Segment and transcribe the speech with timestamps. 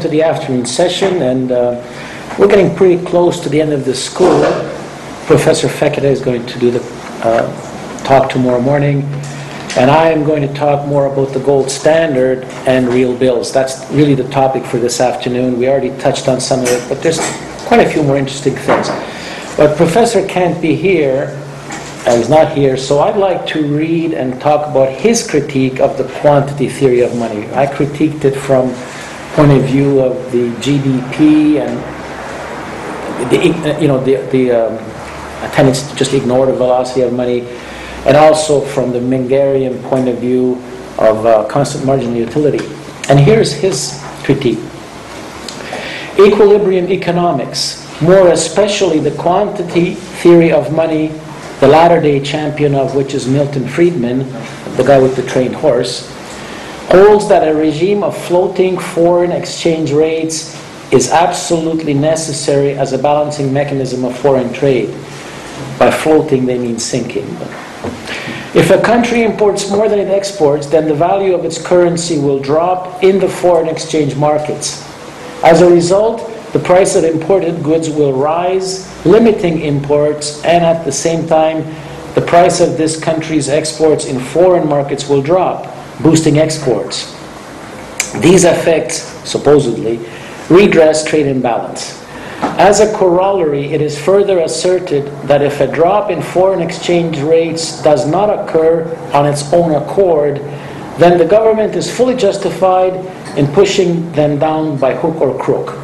[0.00, 1.80] to the afternoon session, and uh,
[2.36, 4.40] we're getting pretty close to the end of the school.
[5.26, 6.82] Professor Fekete is going to do the
[7.22, 9.02] uh, talk tomorrow morning,
[9.76, 13.52] and I am going to talk more about the gold standard and real bills.
[13.52, 15.60] That's really the topic for this afternoon.
[15.60, 17.20] We already touched on some of it, but there's
[17.64, 18.88] quite a few more interesting things.
[19.56, 21.40] But Professor can't be here,
[22.08, 25.96] and he's not here, so I'd like to read and talk about his critique of
[25.96, 27.46] the quantity theory of money.
[27.52, 28.74] I critiqued it from
[29.34, 31.74] point of view of the GDP and
[33.30, 34.78] the, you know, the, the um,
[35.50, 37.40] tendency to just ignore the velocity of money,
[38.06, 40.54] and also from the Mengerian point of view
[40.98, 42.64] of uh, constant marginal utility.
[43.08, 44.58] And here's his critique.
[46.18, 51.08] Equilibrium economics, more especially the quantity theory of money,
[51.58, 54.18] the latter day champion of which is Milton Friedman,
[54.76, 56.13] the guy with the trained horse,
[56.88, 60.60] holds that a regime of floating foreign exchange rates
[60.92, 64.90] is absolutely necessary as a balancing mechanism of foreign trade.
[65.78, 67.26] By floating, they mean sinking.
[68.54, 72.38] If a country imports more than it exports, then the value of its currency will
[72.38, 74.88] drop in the foreign exchange markets.
[75.42, 80.92] As a result, the price of imported goods will rise, limiting imports, and at the
[80.92, 81.64] same time,
[82.14, 87.12] the price of this country's exports in foreign markets will drop boosting exports.
[88.20, 90.00] These effects, supposedly,
[90.48, 92.02] redress trade imbalance.
[92.56, 97.82] As a corollary, it is further asserted that if a drop in foreign exchange rates
[97.82, 100.36] does not occur on its own accord,
[100.98, 102.94] then the government is fully justified
[103.36, 105.76] in pushing them down by hook or crook.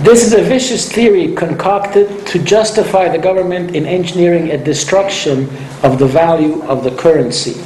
[0.00, 5.44] This is a vicious theory concocted to justify the government in engineering a destruction
[5.82, 7.62] of the value of the currency.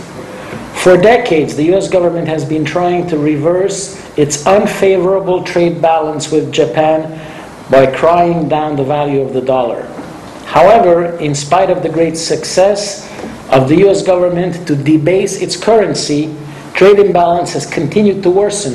[0.75, 6.53] For decades, the US government has been trying to reverse its unfavorable trade balance with
[6.53, 7.21] Japan
[7.71, 9.83] by crying down the value of the dollar.
[10.45, 13.11] However, in spite of the great success
[13.51, 16.35] of the US government to debase its currency,
[16.75, 18.75] trade imbalance has continued to worsen.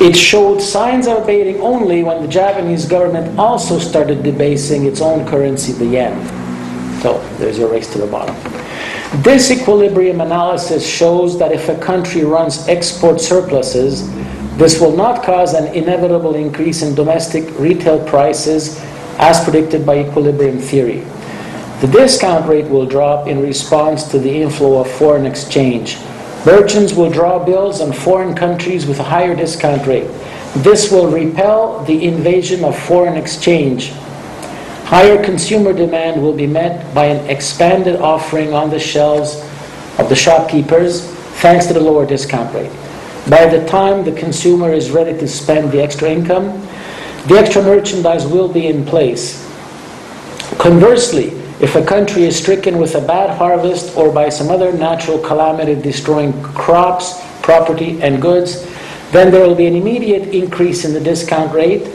[0.00, 5.26] It showed signs of abating only when the Japanese government also started debasing its own
[5.26, 7.00] currency, the yen.
[7.00, 8.36] So there's your race to the bottom.
[9.22, 14.12] This equilibrium analysis shows that if a country runs export surpluses,
[14.56, 18.80] this will not cause an inevitable increase in domestic retail prices
[19.18, 21.06] as predicted by equilibrium theory.
[21.80, 25.96] The discount rate will drop in response to the inflow of foreign exchange.
[26.44, 30.10] Merchants will draw bills on foreign countries with a higher discount rate.
[30.56, 33.92] This will repel the invasion of foreign exchange
[34.94, 39.40] Higher consumer demand will be met by an expanded offering on the shelves
[39.98, 41.04] of the shopkeepers
[41.42, 42.70] thanks to the lower discount rate.
[43.28, 46.64] By the time the consumer is ready to spend the extra income,
[47.26, 49.42] the extra merchandise will be in place.
[50.58, 55.18] Conversely, if a country is stricken with a bad harvest or by some other natural
[55.18, 58.64] calamity destroying crops, property, and goods,
[59.10, 61.90] then there will be an immediate increase in the discount rate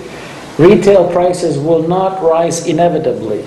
[0.59, 3.45] Retail prices will not rise inevitably.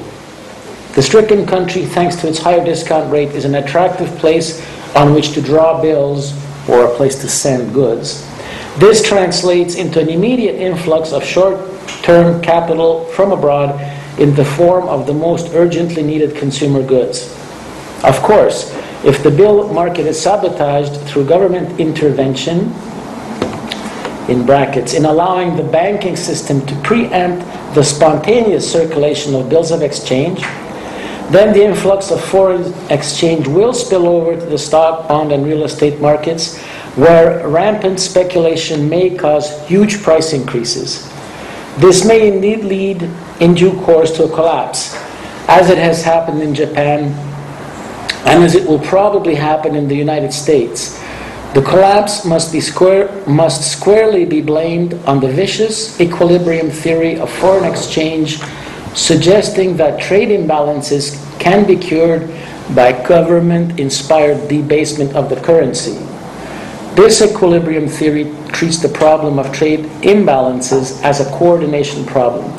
[0.94, 5.32] The stricken country, thanks to its higher discount rate, is an attractive place on which
[5.32, 6.32] to draw bills
[6.66, 8.26] or a place to send goods.
[8.78, 11.60] This translates into an immediate influx of short
[12.02, 13.78] term capital from abroad
[14.18, 17.30] in the form of the most urgently needed consumer goods.
[18.04, 18.74] Of course,
[19.04, 22.72] if the bill market is sabotaged through government intervention,
[24.28, 27.44] in brackets, in allowing the banking system to preempt
[27.74, 30.42] the spontaneous circulation of bills of exchange,
[31.30, 35.64] then the influx of foreign exchange will spill over to the stock, bond, and real
[35.64, 36.58] estate markets,
[36.96, 41.10] where rampant speculation may cause huge price increases.
[41.78, 43.08] This may indeed lead,
[43.40, 44.94] in due course, to a collapse,
[45.48, 47.12] as it has happened in Japan
[48.24, 51.01] and as it will probably happen in the United States
[51.54, 57.30] the collapse must, be square, must squarely be blamed on the vicious equilibrium theory of
[57.30, 58.38] foreign exchange,
[58.94, 62.30] suggesting that trade imbalances can be cured
[62.74, 65.92] by government inspired debasement of the currency.
[66.94, 72.50] This equilibrium theory treats the problem of trade imbalances as a coordination problem.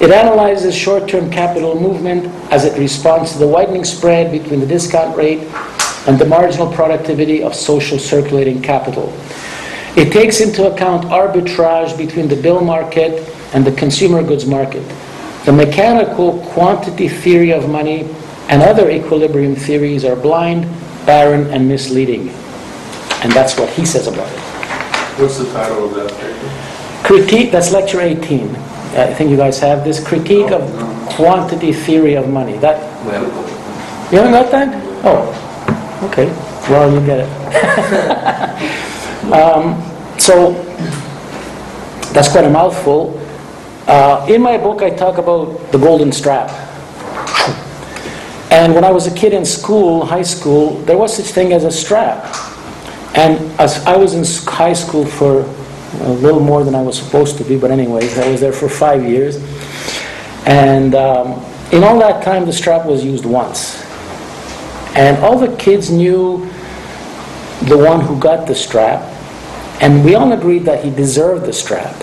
[0.00, 4.66] It analyzes short term capital movement as it responds to the widening spread between the
[4.66, 5.48] discount rate
[6.06, 9.12] and the marginal productivity of social circulating capital.
[9.96, 14.82] It takes into account arbitrage between the bill market and the consumer goods market.
[15.44, 18.08] The mechanical quantity theory of money
[18.48, 20.64] and other equilibrium theories are blind,
[21.06, 22.30] barren, and misleading.
[23.22, 24.38] And that's what he says about it.
[25.20, 27.06] What's the title of that paper?
[27.06, 28.48] Critique, that's lecture 18.
[28.48, 32.56] Uh, I think you guys have this critique of oh, quantity theory of money.
[32.58, 33.22] That Well,
[34.10, 35.04] you haven't got that?
[35.04, 35.43] Oh,
[36.10, 36.26] okay.
[36.70, 37.30] Well, you get it.
[39.32, 39.82] um,
[40.18, 40.52] so
[42.12, 43.20] that's quite a mouthful.
[43.86, 46.50] Uh, in my book, I talk about the golden strap.
[48.50, 51.64] And when I was a kid in school, high school, there was such thing as
[51.64, 52.24] a strap.
[53.16, 55.42] And as I was in high school for
[56.00, 58.68] a little more than I was supposed to be, but anyways, I was there for
[58.68, 59.36] five years.
[60.46, 63.82] And um, in all that time, the strap was used once.
[64.94, 66.48] And all the kids knew
[67.62, 69.02] the one who got the strap,
[69.80, 71.94] and we all agreed that he deserved the strap.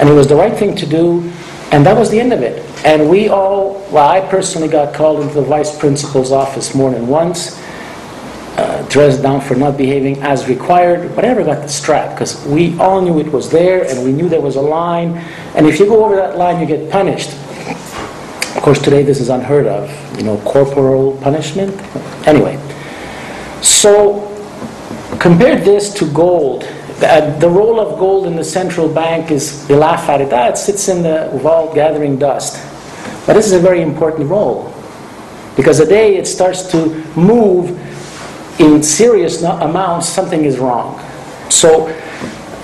[0.00, 1.30] And it was the right thing to do,
[1.70, 2.62] and that was the end of it.
[2.84, 7.06] And we all, well, I personally got called into the vice principal's office more than
[7.06, 7.60] once,
[8.56, 12.44] uh, dressed down for not behaving as required, but I never got the strap because
[12.46, 15.16] we all knew it was there and we knew there was a line.
[15.56, 17.30] And if you go over that line, you get punished.
[18.54, 21.74] Of course, today this is unheard of, you know, corporal punishment.
[22.26, 22.56] Anyway,
[23.62, 24.30] so
[25.18, 26.62] compare this to gold.
[27.00, 31.02] The, uh, role of gold in the central bank is, laugh at it, sits in
[31.02, 32.62] the vault gathering dust.
[33.26, 34.72] But this is a very important role
[35.56, 37.70] because the day it starts to move
[38.60, 41.00] in serious amounts, something is wrong.
[41.50, 41.88] So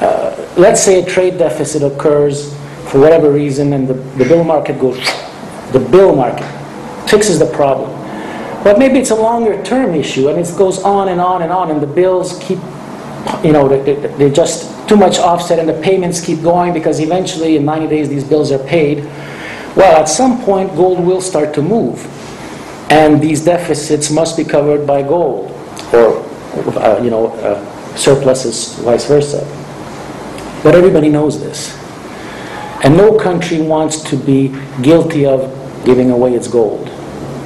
[0.00, 2.54] uh, let's say a trade deficit occurs
[2.88, 4.98] for whatever reason and the, the bill market goes,
[5.72, 6.46] the bill market
[7.08, 7.90] fixes the problem.
[8.62, 11.70] But maybe it's a longer term issue and it goes on and on and on
[11.70, 12.58] and the bills keep,
[13.42, 17.00] you know, they- they- they're just too much offset and the payments keep going because
[17.00, 19.04] eventually in 90 days these bills are paid.
[19.76, 22.06] Well, at some point gold will start to move
[22.90, 25.50] and these deficits must be covered by gold
[25.92, 26.16] or,
[26.76, 27.56] uh, you know, uh,
[27.96, 29.44] surpluses vice versa.
[30.62, 31.72] But everybody knows this.
[32.82, 34.52] And no country wants to be
[34.82, 35.46] guilty of
[35.84, 36.88] giving away its gold.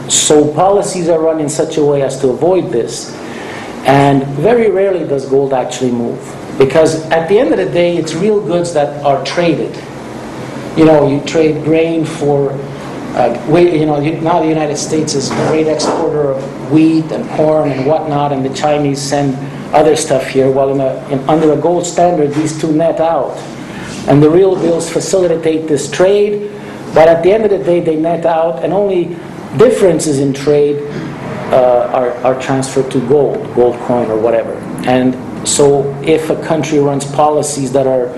[0.08, 3.14] So policies are run in such a way as to avoid this.
[3.86, 6.19] And very rarely does gold actually move.
[6.58, 9.75] Because at the end of the day, it's real goods that are traded.
[10.76, 12.52] You know, you trade grain for,
[13.16, 17.70] uh, you know, now the United States is a great exporter of wheat and corn
[17.70, 19.34] and whatnot, and the Chinese send
[19.75, 20.50] other stuff here.
[20.50, 23.36] Well, in a, in, under a gold standard, these two net out.
[24.08, 26.50] And the real bills facilitate this trade,
[26.94, 29.17] but at the end of the day, they net out, and only
[29.58, 30.76] differences in trade
[31.52, 34.52] uh, are, are transferred to gold, gold coin or whatever.
[34.87, 35.14] And
[35.46, 38.08] so if a country runs policies that are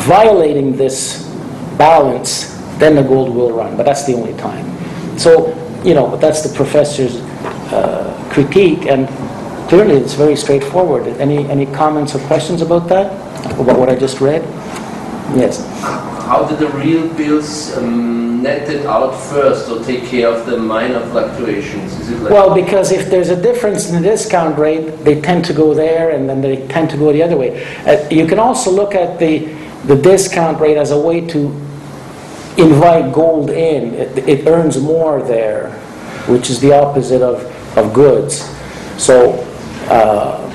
[0.00, 1.26] violating this
[1.76, 4.66] balance, then the gold will run, but that's the only time.
[5.18, 5.54] So,
[5.84, 7.16] you know, that's the professor's
[7.72, 9.08] uh, critique, and
[9.68, 11.06] clearly it's very straightforward.
[11.18, 13.12] Any, any comments or questions about that?
[13.58, 14.42] About what I just read?
[15.36, 15.62] Yes.
[16.26, 20.56] How did the real bills um, net it out first or take care of the
[20.56, 22.10] minor fluctuations?
[22.20, 25.72] Like Well, because if there's a difference in the discount rate, they tend to go
[25.72, 27.64] there and then they tend to go the other way.
[27.84, 29.46] Uh, you can also look at the,
[29.84, 31.46] the discount rate as a way to
[32.58, 33.94] invite gold in.
[33.94, 35.70] It, it earns more there,
[36.26, 37.44] which is the opposite of,
[37.78, 38.50] of goods.
[38.98, 39.34] So,
[39.88, 40.45] uh,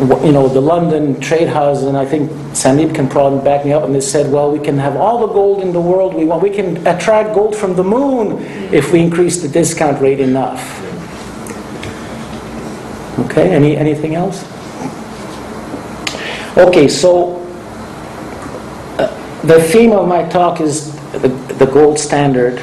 [0.00, 3.84] you know, the London Trade House, and I think Sandeep can probably back me up,
[3.84, 6.42] and they said, well, we can have all the gold in the world we want.
[6.42, 10.80] We can attract gold from the moon if we increase the discount rate enough.
[13.20, 14.42] Okay, any, anything else?
[16.56, 17.40] Okay, so
[18.98, 22.58] uh, the theme of my talk is the, the gold standard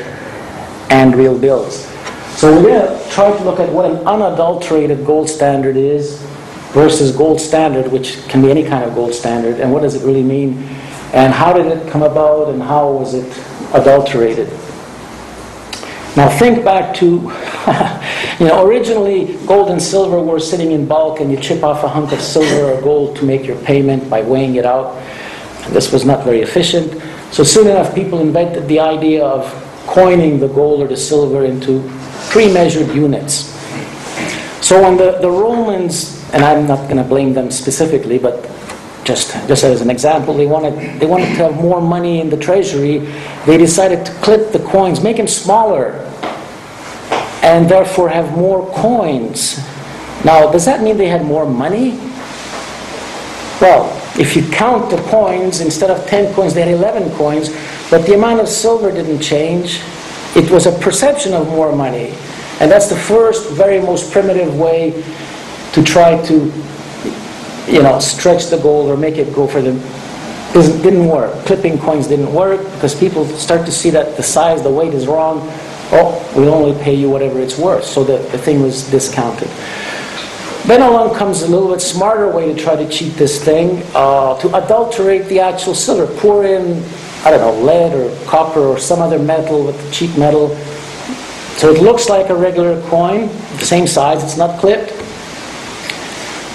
[0.90, 1.86] and real bills.
[2.36, 6.29] So we're going to try to look at what an unadulterated gold standard is
[6.72, 10.06] versus gold standard, which can be any kind of gold standard, and what does it
[10.06, 10.64] really mean,
[11.14, 13.26] and how did it come about, and how was it
[13.74, 14.48] adulterated.
[16.16, 17.06] Now think back to,
[18.40, 21.88] you know, originally gold and silver were sitting in bulk, and you chip off a
[21.88, 24.96] hunk of silver or gold to make your payment by weighing it out.
[25.70, 27.02] This was not very efficient.
[27.32, 29.46] So soon enough, people invented the idea of
[29.86, 31.88] coining the gold or the silver into
[32.30, 33.56] pre-measured units.
[34.62, 38.50] So when the, the Romans, and I'm not going to blame them specifically, but
[39.04, 42.38] just, just as an example, they wanted, they wanted to have more money in the
[42.38, 43.00] treasury.
[43.46, 45.94] They decided to clip the coins, make them smaller,
[47.42, 49.58] and therefore have more coins.
[50.24, 51.92] Now, does that mean they had more money?
[53.60, 57.50] Well, if you count the coins, instead of 10 coins, they had 11 coins,
[57.90, 59.82] but the amount of silver didn't change.
[60.36, 62.14] It was a perception of more money.
[62.60, 64.92] And that's the first, very most primitive way
[65.74, 66.52] to try to
[67.70, 69.74] you know, stretch the gold or make it go for the,
[70.54, 71.34] doesn't, didn't work.
[71.46, 75.08] Clipping coins didn't work because people start to see that the size, the weight is
[75.08, 75.42] wrong.
[75.92, 77.84] Oh, we'll only pay you whatever it's worth.
[77.84, 79.48] So the, the thing was discounted.
[80.66, 84.38] Then along comes a little bit smarter way to try to cheat this thing, uh,
[84.40, 86.12] to adulterate the actual silver.
[86.20, 86.84] Pour in,
[87.24, 90.56] I don't know, lead or copper or some other metal with cheap metal.
[91.58, 94.99] So it looks like a regular coin, the same size, it's not clipped.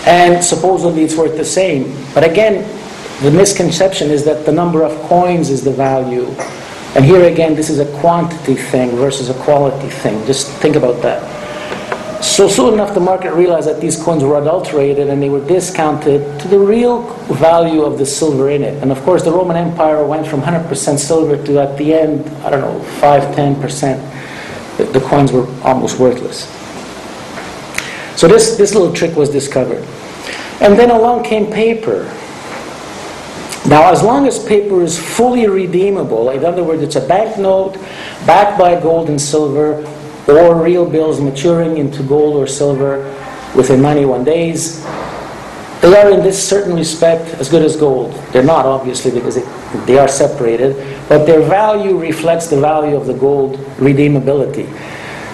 [0.06, 1.96] And supposedly it's worth the same.
[2.14, 2.68] But again,
[3.22, 6.26] the misconception is that the number of coins is the value.
[6.94, 10.24] And here again, this is a quantity thing versus a quality thing.
[10.26, 11.44] Just think about that.
[12.24, 16.40] So soon enough, the market realized that these coins were adulterated and they were discounted
[16.40, 18.82] to the real value of the silver in it.
[18.82, 22.50] And of course, the Roman Empire went from 100% silver to at the end, I
[22.50, 24.92] don't know, 5 10%.
[24.92, 26.46] The, coins were almost worthless.
[28.16, 29.84] So this, this little trick was discovered.
[30.60, 32.04] And then along came paper.
[33.66, 37.74] Now, as long as paper is fully redeemable, in other words, it's a banknote
[38.26, 39.84] backed by gold and silver,
[40.28, 43.02] or real bills maturing into gold or silver
[43.54, 44.84] within 91 days,
[45.80, 48.14] they are in this certain respect as good as gold.
[48.32, 50.76] They're not, obviously, because they, they are separated,
[51.08, 54.66] but their value reflects the value of the gold redeemability.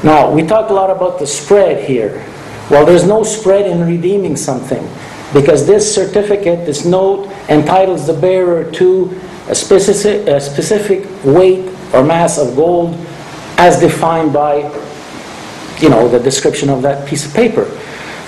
[0.02, 2.24] Now, we talked a lot about the spread here.
[2.70, 4.88] Well, there's no spread in redeeming something
[5.32, 12.04] because this certificate, this note, entitles the bearer to a specific, a specific weight or
[12.04, 12.94] mass of gold
[13.58, 14.58] as defined by,
[15.80, 17.64] you know, the description of that piece of paper.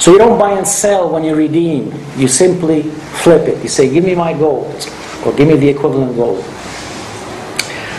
[0.01, 1.95] So you don't buy and sell when you redeem.
[2.17, 3.63] You simply flip it.
[3.63, 4.89] You say, give me my gold,
[5.25, 6.45] or give me the equivalent gold.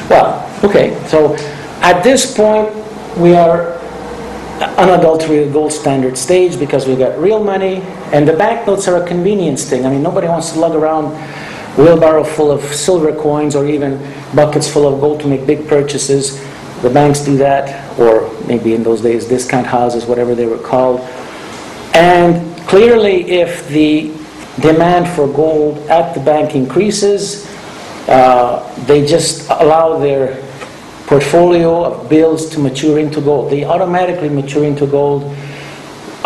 [0.09, 1.35] Well, okay, so
[1.81, 2.75] at this point,
[3.17, 3.79] we are
[4.77, 7.77] unadulterated gold standard stage because we've got real money,
[8.11, 9.85] and the banknotes are a convenience thing.
[9.85, 11.15] I mean, nobody wants to lug around
[11.77, 13.97] wheelbarrow full of silver coins or even
[14.35, 16.39] buckets full of gold to make big purchases.
[16.81, 20.99] The banks do that, or maybe in those days, discount houses, whatever they were called.
[21.95, 24.13] And clearly, if the
[24.59, 27.47] demand for gold at the bank increases,
[28.07, 30.42] uh, they just allow their
[31.13, 33.51] portfolio of bills to mature into gold.
[33.51, 35.21] They automatically mature into gold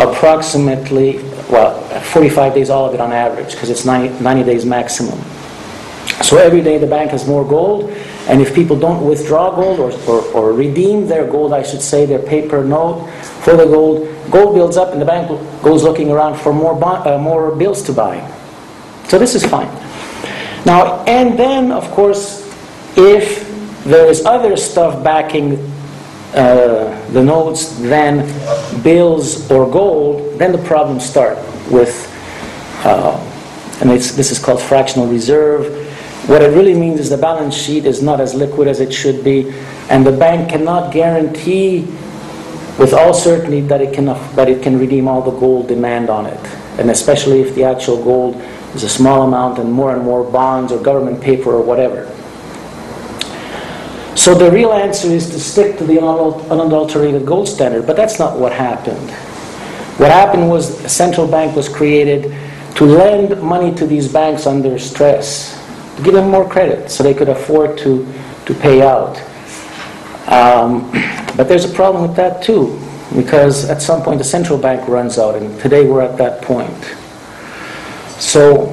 [0.00, 1.18] approximately,
[1.50, 5.20] well, 45 days, all of it on average, because it's 90, 90 days maximum.
[6.22, 7.90] So every day the bank has more gold,
[8.28, 12.06] and if people don't withdraw gold or, or, or, redeem their gold, I should say,
[12.06, 13.06] their paper note
[13.44, 15.28] for the gold, gold builds up and the bank
[15.62, 18.16] goes looking around for more, uh, more bills to buy.
[19.08, 19.68] So this is fine.
[20.64, 22.48] Now, and then, of course,
[22.96, 23.47] if
[23.84, 25.58] there is other stuff backing
[26.34, 28.26] uh, the notes than
[28.82, 31.38] bills or gold, then the problems start
[31.70, 32.06] with,
[32.84, 33.16] uh,
[33.80, 35.86] and this is called fractional reserve.
[36.28, 39.24] What it really means is the balance sheet is not as liquid as it should
[39.24, 39.50] be,
[39.88, 41.86] and the bank cannot guarantee
[42.78, 46.26] with all certainty that it can, that it can redeem all the gold demand on
[46.26, 46.38] it.
[46.78, 48.36] And especially if the actual gold
[48.74, 52.04] is a small amount and more and more bonds or government paper or whatever.
[54.18, 58.36] So the real answer is to stick to the unadulterated gold standard, but that's not
[58.36, 59.12] what happened.
[60.00, 62.34] What happened was a central bank was created
[62.74, 65.56] to lend money to these banks under stress,
[65.96, 68.12] to give them more credit so they could afford to,
[68.46, 69.16] to pay out.
[70.26, 70.90] Um,
[71.36, 72.76] but there's a problem with that too,
[73.14, 76.84] because at some point the central bank runs out, and today we're at that point.
[78.20, 78.72] So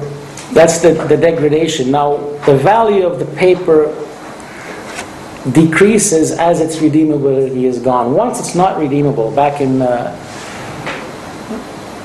[0.52, 1.92] that's the, the degradation.
[1.92, 4.02] Now, the value of the paper
[5.52, 8.12] decreases as its redeemability is gone.
[8.12, 10.14] Once it's not redeemable, back in, uh,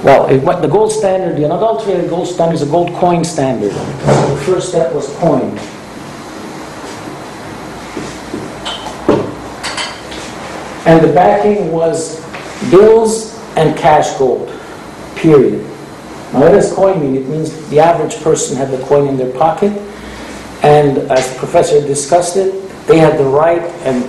[0.04, 3.72] well, it, the gold standard, the unadulterated gold standard is a gold coin standard.
[3.72, 5.58] So the first step was coin.
[10.86, 12.20] And the backing was
[12.70, 14.50] bills and cash gold,
[15.16, 15.64] period.
[16.34, 17.16] Now, what does coin mean?
[17.16, 19.72] It means the average person had the coin in their pocket,
[20.64, 24.04] and as professor discussed it, they had the right, and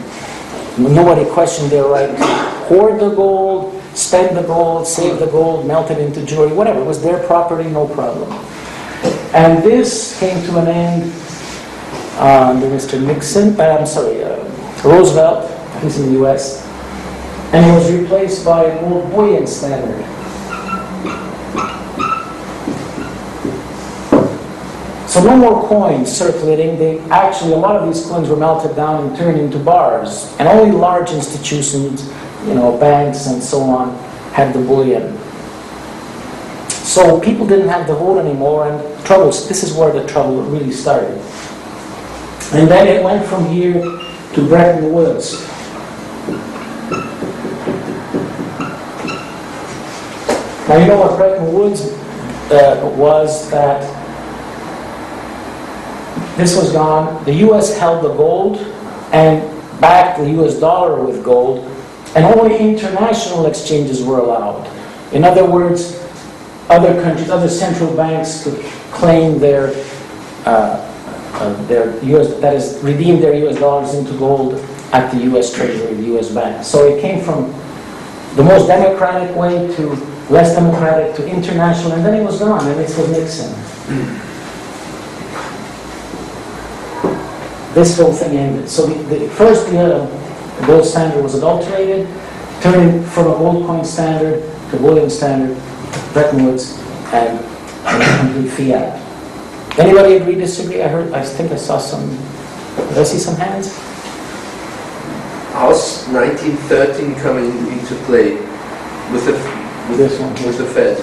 [0.78, 2.24] nobody questioned their right to
[2.66, 6.80] hoard the gold, spend the gold, save the gold, melt it into jewelry, whatever.
[6.80, 8.30] It was their property, no problem.
[9.34, 11.12] And this came to an end
[12.16, 13.04] uh, under Mr.
[13.04, 14.36] Nixon, uh, I'm sorry, uh,
[14.84, 15.50] Roosevelt,
[15.82, 16.66] he's in the US,
[17.52, 20.04] and it was replaced by an old bullion standard.
[25.12, 26.78] So no more coins circulating.
[26.78, 30.48] They actually a lot of these coins were melted down and turned into bars, and
[30.48, 32.10] only large institutions,
[32.46, 33.94] you know, banks and so on,
[34.32, 35.18] had the bullion.
[36.70, 40.72] So people didn't have the vote anymore, and troubles, this is where the trouble really
[40.72, 41.18] started.
[42.54, 45.46] And then it went from here to Bretton Woods.
[50.66, 51.82] Now, you know what Bretton Woods
[52.50, 54.01] uh, was that
[56.36, 57.24] this was gone.
[57.24, 57.76] The U.S.
[57.76, 58.58] held the gold
[59.12, 59.42] and
[59.80, 60.58] backed the U.S.
[60.58, 61.64] dollar with gold,
[62.14, 64.66] and only international exchanges were allowed.
[65.12, 65.98] In other words,
[66.68, 68.58] other countries, other central banks could
[68.92, 69.74] claim their,
[70.46, 70.80] uh,
[71.34, 72.34] uh, their U.S.
[72.40, 73.58] that is, redeem their U.S.
[73.58, 74.54] dollars into gold
[74.92, 75.52] at the U.S.
[75.54, 76.30] Treasury, the U.S.
[76.30, 76.64] bank.
[76.64, 77.52] So it came from
[78.36, 79.88] the most democratic way to
[80.30, 83.52] less democratic to international, and then it was gone, and it's with Nixon.
[87.74, 88.68] This whole thing ended.
[88.68, 92.06] So the, the first the uh, gold standard was adulterated,
[92.60, 95.56] turning from a gold coin standard to bullion standard,
[96.12, 96.78] Bretton Woods,
[97.12, 97.38] and
[97.84, 99.02] and complete fiat.
[99.78, 100.82] Anybody agree, disagree?
[100.82, 102.06] I heard, I think I saw some,
[102.88, 103.74] did I see some hands?
[105.52, 108.34] How's 1913 coming into play
[109.12, 109.32] with the,
[109.88, 110.32] with This one.
[110.46, 110.98] with the Fed?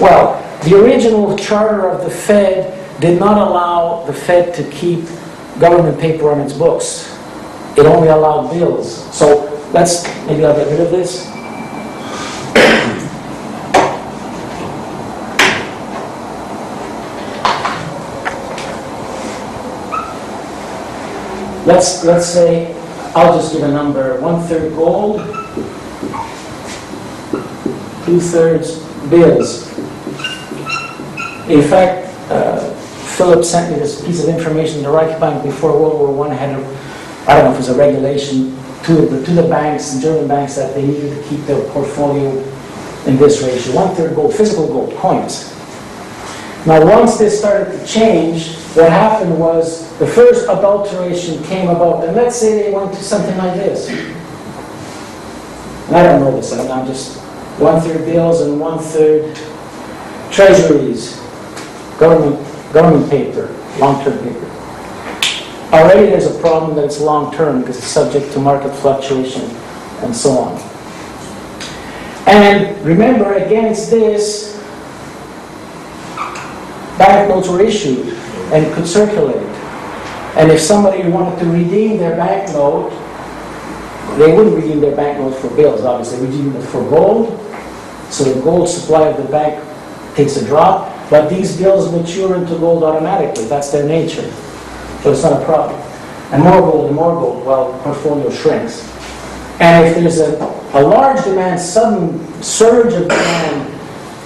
[0.00, 5.04] Well, the original charter of the Fed did not allow the Fed to keep
[5.60, 7.12] government paper on its books.
[7.76, 9.14] It only allowed bills.
[9.14, 11.26] So let's, maybe I'll get rid of this.
[21.66, 22.72] Let's, let's say,
[23.14, 25.18] I'll just give a number, one-third gold,
[28.06, 28.78] two-thirds
[29.10, 29.68] bills.
[31.48, 32.75] In fact, uh,
[33.16, 36.50] Philip sent me this piece of information, the Reich Bank before World War I had,
[36.50, 36.62] a,
[37.26, 38.54] I don't know if it was a regulation
[38.84, 42.30] to the, to the banks, German banks, that they needed to keep their portfolio
[43.06, 45.50] in this ratio, one-third gold, physical gold, coins.
[46.66, 52.14] Now, once this started to change, what happened was the first adulteration came about, and
[52.14, 53.88] let's say they went to something like this.
[55.88, 57.16] And I don't know this, I mean, I'm just
[57.58, 59.34] one-third bills and one-third
[60.30, 61.16] treasuries,
[61.98, 63.46] government, government paper,
[63.78, 64.44] long-term paper.
[65.72, 69.40] Already there's a problem that it's long-term because it's subject to market fluctuation
[70.04, 70.60] and so on.
[72.26, 74.62] And remember, against this,
[76.98, 78.08] banknotes were issued
[78.52, 79.46] and could circulate.
[80.36, 82.90] And if somebody wanted to redeem their banknote,
[84.18, 87.40] they wouldn't redeem their banknotes for bills, obviously, they redeem it for gold.
[88.10, 89.64] So the gold supply of the bank
[90.14, 93.44] takes a drop, but these bills mature into gold automatically.
[93.44, 94.30] That's their nature.
[95.02, 95.80] So it's not a problem.
[96.32, 98.82] And more gold and more gold, well, portfolio shrinks.
[99.60, 100.36] And if there's a,
[100.74, 103.72] a large demand, sudden surge of demand,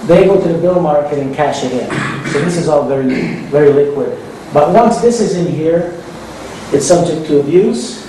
[0.07, 1.89] they go to the bill market and cash it in.
[2.31, 4.17] So this is all very, very liquid.
[4.51, 6.01] But once this is in here,
[6.73, 8.07] it's subject to abuse.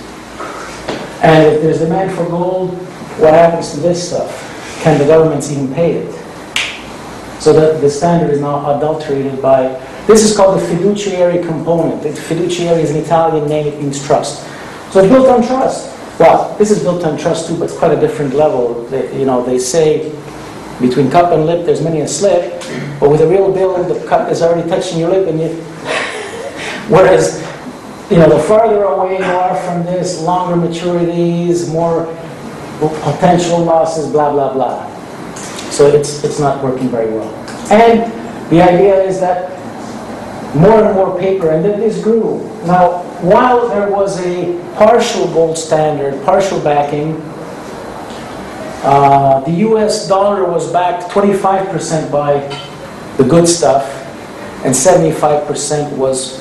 [1.21, 2.71] And if there's demand for gold,
[3.19, 4.81] what happens to this stuff?
[4.81, 6.22] Can the governments even pay it?
[7.43, 9.67] So the, the standard is now adulterated by,
[10.07, 12.01] this is called the fiduciary component.
[12.01, 14.47] The fiduciary is an Italian name, it means trust.
[14.93, 15.91] So it's built on trust.
[16.17, 18.85] Well, this is built on trust too, but it's quite a different level.
[18.85, 20.09] They, you know, they say
[20.79, 22.63] between cup and lip, there's many a slip,
[23.01, 25.49] but with a real bill, the cup is already touching your lip, and you.
[26.87, 27.41] Whereas,
[28.09, 32.05] you know, the farther away you are from this, longer maturities, more
[32.79, 34.92] potential losses, blah blah blah.
[35.73, 37.33] So it's it's not working very well.
[37.71, 38.05] And
[38.51, 39.49] the idea is that
[40.55, 42.43] more and more paper, and then this grew.
[42.67, 47.19] Now, while there was a partial gold standard, partial backing,
[48.83, 52.37] uh, the US dollar was backed 25% by
[53.17, 53.83] the good stuff,
[54.63, 56.39] and 75% was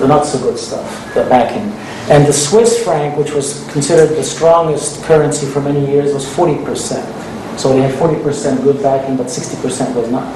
[0.00, 1.70] the not so good stuff, the backing.
[2.10, 7.23] And the Swiss franc, which was considered the strongest currency for many years, was 40%.
[7.56, 10.34] So they had 40% good backing, but 60% was not.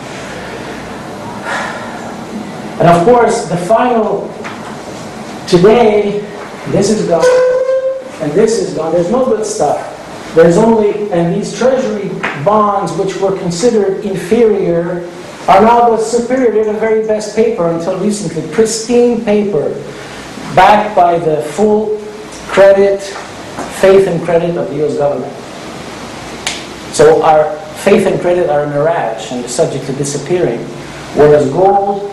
[2.81, 4.29] And of course, the final,
[5.49, 6.21] today,
[6.69, 7.25] this is gone,
[8.23, 8.93] and this is gone.
[8.93, 9.97] There's no good stuff.
[10.35, 12.09] There's only, and these treasury
[12.45, 15.11] bonds, which were considered inferior,
[15.49, 16.53] are now the superior.
[16.53, 18.49] They're the very best paper until recently.
[18.53, 19.71] Pristine paper,
[20.55, 21.99] backed by the full
[22.49, 23.01] credit,
[23.81, 25.48] faith and credit of the US government.
[26.99, 27.55] So our
[27.87, 30.59] faith and credit are a mirage and subject to disappearing.
[31.15, 32.11] Whereas gold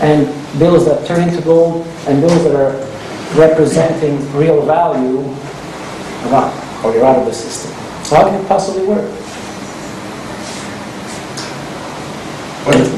[0.00, 0.24] and
[0.58, 2.72] bills that turn into gold and bills that are
[3.36, 7.70] representing real value are not or you're out of the system.
[8.02, 9.04] So how can it possibly work?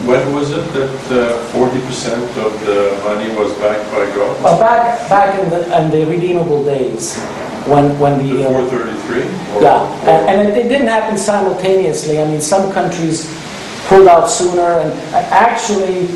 [0.06, 4.40] when was it that uh, forty percent of the money was backed by gold?
[4.44, 7.18] Well, back, back in the, in the redeemable days,
[7.68, 8.44] when, when the...
[8.46, 9.24] uh, Before thirty-three?
[9.62, 12.20] Yeah, and and it it didn't happen simultaneously.
[12.20, 13.26] I mean, some countries
[13.88, 14.92] pulled out sooner, and
[15.32, 16.08] actually,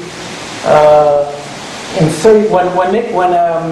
[0.64, 1.26] uh,
[2.00, 3.70] in 30, when, when Nick- when um,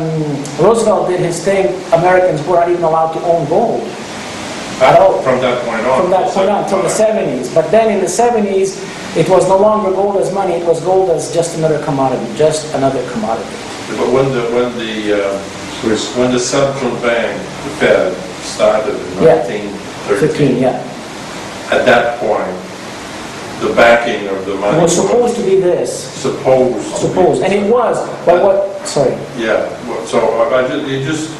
[0.59, 3.83] Roosevelt did his thing, Americans were not even allowed to own gold
[4.81, 5.21] at all.
[5.23, 6.03] From that point on?
[6.03, 7.53] From that point on, until the 70s.
[7.55, 8.79] But then in the 70s,
[9.17, 12.73] it was no longer gold as money, it was gold as just another commodity, just
[12.75, 13.51] another commodity.
[13.99, 15.43] But when the, when the, uh,
[15.83, 19.43] when the central bank, the Fed, started in Yeah.
[19.43, 19.71] 15,
[20.09, 20.83] thirteen, yeah.
[21.71, 22.57] at that point,
[23.61, 27.43] the backing of the It money was supposed to be this, supposed to be- supposed,
[27.43, 29.15] and it was, but what, sorry.
[29.37, 31.31] Yeah, well, so uh, I I ju- you just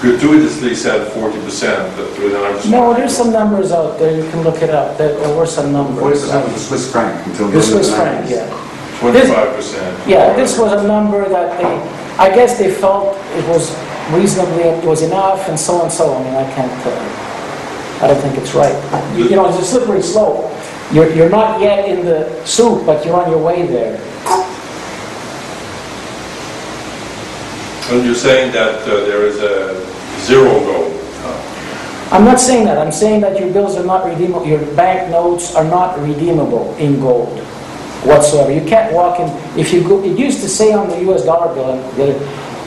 [0.00, 2.68] gratuitously said forty percent, but with another.
[2.68, 5.72] No, there's some numbers out there, you can look it up, there there were some
[5.72, 6.20] Forty numbers.
[6.22, 7.48] percent was the Swiss franc until.
[7.48, 8.48] The Swiss franc, yeah.
[9.00, 10.08] Twenty-five percent.
[10.08, 11.68] Yeah, this was a number that they,
[12.18, 13.70] I guess they felt it was
[14.12, 16.12] reasonably, it was enough and so and so.
[16.12, 16.22] on.
[16.22, 18.74] I mean, I can't, uh, I don't think it's right.
[19.16, 20.52] You you know, it's a slippery slope.
[20.92, 24.00] You're, you're not yet in the soup, but you're on your way there.
[27.90, 29.74] And you're saying that uh, there is a
[30.26, 30.92] zero goal.
[32.12, 35.56] I'm not saying that, I'm saying that your bills are not redeemable, your bank notes
[35.56, 37.36] are not redeemable in gold
[38.06, 38.52] whatsoever.
[38.52, 41.52] You can't walk in, if you go, it used to say on the US dollar
[41.54, 41.74] bill,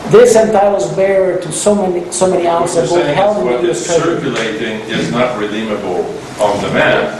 [0.09, 3.45] this entitles bearer to so many, so many ounces you're of gold saying held in
[3.45, 4.15] what the is US treasury.
[4.21, 6.05] circulating is not redeemable
[6.39, 7.15] on demand,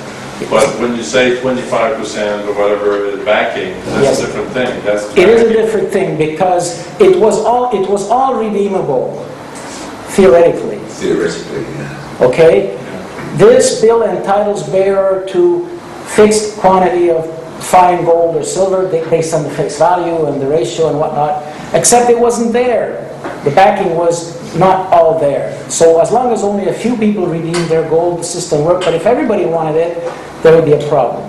[0.49, 4.19] but when you say twenty-five percent or whatever is backing, Yes.
[4.19, 4.83] that's a different thing.
[4.85, 9.23] That's It is a different thing because it was all, it was all redeemable
[10.15, 12.17] theoretically, Theoretically, yeah.
[12.21, 12.75] okay?
[13.35, 15.67] This bill entitles bearer to
[16.15, 17.25] fixed quantity of
[17.63, 22.09] fine gold or silver based on the fixed value and the ratio and whatnot, except
[22.09, 23.05] it wasn't there.
[23.43, 25.69] The backing was not all there.
[25.69, 28.93] So as long as only a few people redeemed their gold, the system worked, but
[28.93, 31.23] if everybody wanted it, there would be a problem.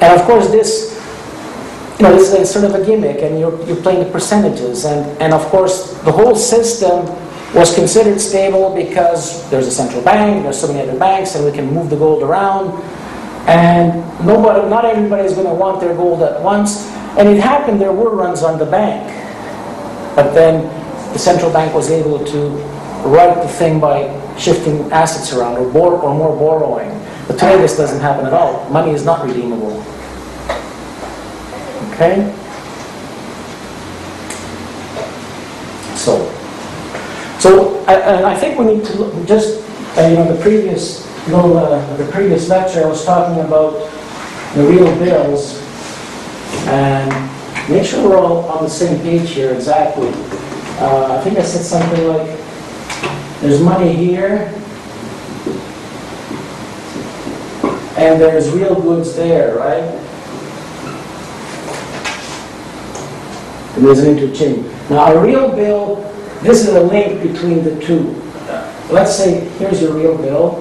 [0.00, 0.98] And of course, this
[1.98, 4.84] you know, this is sort of a gimmick, and you're, you're playing the percentages.
[4.84, 7.06] And, and of course, the whole system
[7.54, 11.50] was considered stable because there's a central bank, there's so many other banks, and we
[11.50, 12.70] can move the gold around.
[13.48, 16.86] And nobody, not everybody is going to want their gold at once.
[17.18, 19.04] And it happened, there were runs on the bank.
[20.14, 20.62] But then
[21.12, 22.48] the central bank was able to
[23.08, 24.06] right the thing by
[24.38, 26.90] shifting assets around or, bor- or more borrowing.
[27.26, 28.68] But today this doesn't happen at all.
[28.70, 29.82] Money is not redeemable.
[31.92, 32.32] Okay?
[35.96, 36.32] So,
[37.40, 41.56] so I, I think we need to look, just, uh, you know, the previous little,
[41.58, 43.72] uh, the previous lecture, I was talking about
[44.54, 45.67] the real bills,
[46.68, 50.08] and make sure we're all on the same page here exactly.
[50.80, 52.38] Uh, I think I said something like,
[53.40, 54.52] there's money here,
[57.96, 59.82] and there's real goods there, right?
[63.74, 64.66] And there's an interchange.
[64.90, 65.96] Now, a real bill,
[66.42, 68.14] this is a link between the two.
[68.90, 70.56] Let's say, here's your real bill,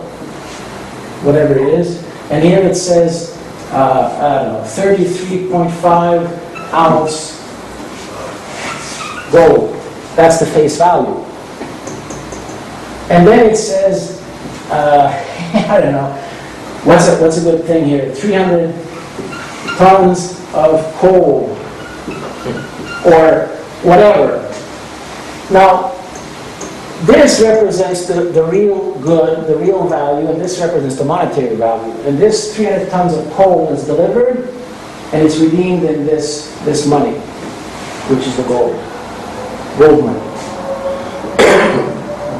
[1.24, 3.27] whatever it is, and here it says,
[3.72, 7.38] uh, I don't know, 33.5 ounce
[9.32, 9.74] gold.
[10.16, 11.24] That's the face value.
[13.10, 14.22] And then it says,
[14.70, 15.12] uh,
[15.70, 16.12] I don't know,
[16.84, 18.14] what's a, what's a good thing here?
[18.14, 18.76] 300
[19.78, 21.50] tons of coal
[23.06, 23.48] or
[23.84, 24.44] whatever.
[25.52, 25.97] Now,
[27.06, 31.94] this represents the, the real good, the real value, and this represents the monetary value.
[32.08, 34.50] And this 300 tons of coal is delivered,
[35.14, 37.14] and it's redeemed in this, this money,
[38.10, 38.76] which is the gold,
[39.78, 40.24] gold money.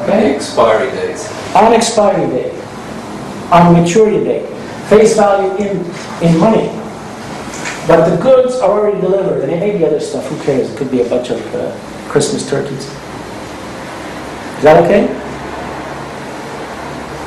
[0.08, 0.34] Okay?
[0.34, 1.30] Expiry dates.
[1.54, 2.54] On expiry date,
[3.52, 4.48] on maturity date,
[4.88, 5.76] face value in,
[6.22, 6.68] in money.
[7.86, 10.70] But the goods are already delivered, and it may be other stuff, who cares?
[10.70, 11.70] It could be a bunch of uh,
[12.08, 12.90] Christmas turkeys.
[14.58, 15.06] Is that okay?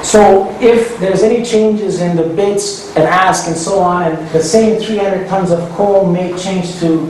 [0.03, 4.43] So if there's any changes in the bids and ask and so on, and the
[4.43, 7.05] same 300 tons of coal may change to,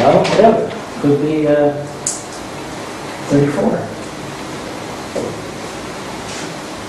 [0.00, 1.72] well, whatever, could be uh,
[3.30, 3.76] 34.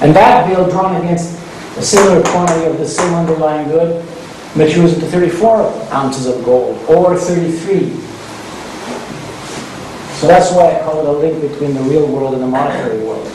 [0.02, 1.38] And that bill drawn against
[1.78, 4.04] a similar quantity of the same underlying good
[4.56, 8.09] matures into 34 ounces of gold, or 33.
[10.20, 13.00] So that's why I call it a link between the real world and the monetary
[13.04, 13.26] world.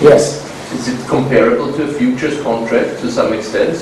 [0.00, 0.42] Yes?
[0.72, 3.76] Is it comparable to a futures contract to some extent?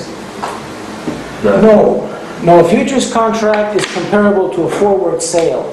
[1.43, 2.09] No,
[2.43, 5.63] no, a futures contract is comparable to a forward sale.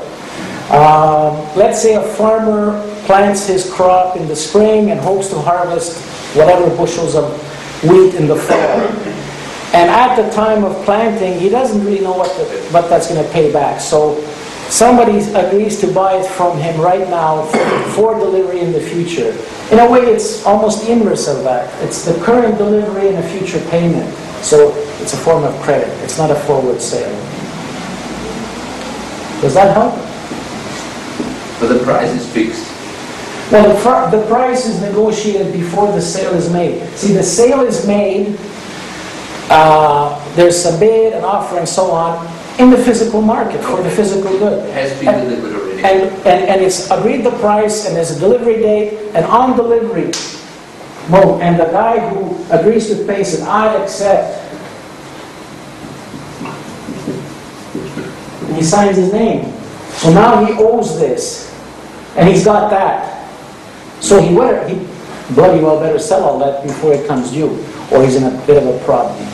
[0.70, 2.72] Um, Let's say a farmer
[3.06, 5.98] plants his crop in the spring and hopes to harvest
[6.36, 7.32] whatever bushels of
[7.82, 8.80] wheat in the fall.
[9.72, 13.24] And at the time of planting, he doesn't really know what, the- what that's going
[13.24, 13.80] to pay back.
[13.80, 14.14] So
[14.70, 19.34] somebody agrees to buy it from him right now for- for delivery in the future.
[19.70, 21.68] In a way, it's almost the inverse of that.
[21.82, 24.08] It's the current delivery and a future payment.
[24.42, 25.88] So it's a form of credit.
[26.02, 27.14] It's not a forward sale.
[29.42, 29.94] Does that help?
[31.60, 32.66] But the price is fixed.
[33.50, 36.86] Well, the, the price is negotiated before the sale is made.
[36.96, 38.38] See, the sale is made,
[39.50, 42.26] uh, there's a bid, an offer, and so on,
[42.60, 44.68] in the physical market, for the physical good.
[44.74, 45.82] Has been delivered already.
[45.82, 50.12] And, and, and it's agreed the price, and there's a delivery date, and on delivery,
[51.10, 54.36] boom, and the guy who agrees to pay said, I accept.
[58.46, 59.52] And he signs his name.
[60.00, 61.50] So now he owes this,
[62.16, 63.30] and he's got that.
[64.00, 64.76] So he better, he
[65.34, 67.50] bloody well better sell all that before it comes due,
[67.90, 69.26] or he's in a bit of a problem.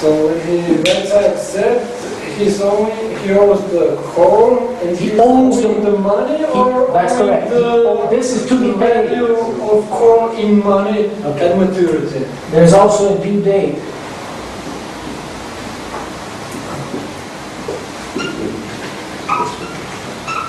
[0.00, 2.01] So he went to accept,
[2.38, 7.50] he's owing, he owns the coal and He owns the- the money or That's correct.
[7.50, 9.08] the Oh, This is to be the paid.
[9.08, 9.36] value
[9.72, 11.50] of coal in money Okay.
[11.52, 12.24] and maturity.
[12.50, 13.78] There's also a due date.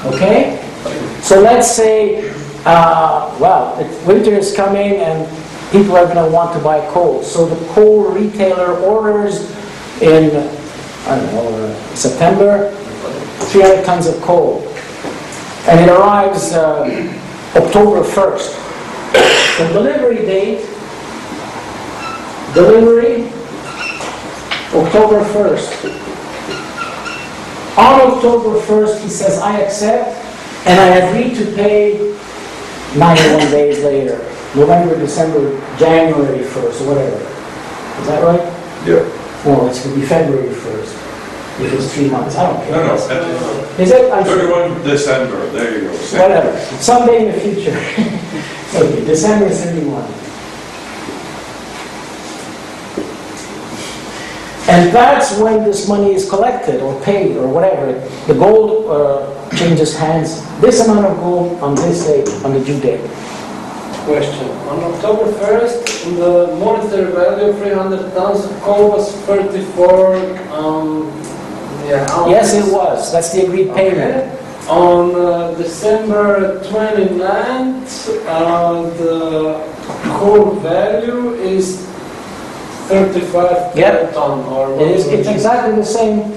[0.05, 0.59] Okay?
[1.21, 2.29] So let's say,
[2.65, 5.27] uh, well, it- winter is coming and
[5.71, 7.23] people are going to want to buy coal.
[7.23, 9.49] So the coal retailer orders
[10.01, 10.47] in,
[11.05, 12.71] I don't know, uh, September,
[13.51, 14.67] 300 tons of coal.
[15.67, 16.83] And it arrives uh,
[17.55, 18.59] October 1st.
[19.57, 20.65] The delivery date
[22.53, 23.23] Delivery,
[24.77, 25.89] October 1st.
[27.79, 30.23] On October 1st, he says, I accept,
[30.67, 31.97] and I agree to pay
[32.95, 34.19] 91 days later,
[34.55, 37.15] November, December, January 1st, whatever.
[38.01, 38.87] Is that right?
[38.87, 39.22] Yeah.
[39.45, 42.71] No, it's going to be February 1st, if it's three months, I don't care.
[42.71, 44.11] No, no, at Is it?
[44.11, 45.93] I- 31 December, there you go.
[45.93, 47.77] Whatever, someday in the future.
[48.73, 50.01] Okay, December 31.
[54.67, 57.93] And that's when this money is collected or paid or whatever.
[58.25, 62.79] The gold uh, changes hands, this amount of gold on this date, on the due
[62.79, 63.01] date.
[64.05, 70.15] Question, on October 1st, the monetary value of 300 tons of coal was 34,
[70.51, 71.07] um,
[71.87, 72.27] yeah.
[72.27, 74.27] Yes, it was, that's the agreed payment.
[74.27, 74.67] Okay.
[74.67, 79.71] On uh, December 29th, uh, the
[80.19, 81.87] coal value is
[82.87, 84.13] 35 Yep.
[84.13, 84.81] ton or...
[84.81, 86.31] It is, it's exactly the same,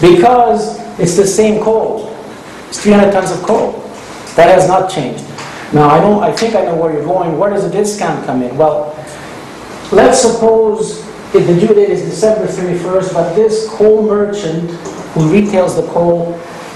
[0.00, 2.08] because it's the same coal.
[2.68, 3.72] It's 300 tons of coal.
[4.36, 5.24] That has not changed.
[5.72, 7.38] Now, I know, I think I know where you're going.
[7.38, 8.56] Where does the discount come in?
[8.56, 8.94] Well,
[9.90, 10.98] let's suppose
[11.34, 14.70] if the due date is December 31st, but this coal merchant
[15.12, 16.32] who retails the coal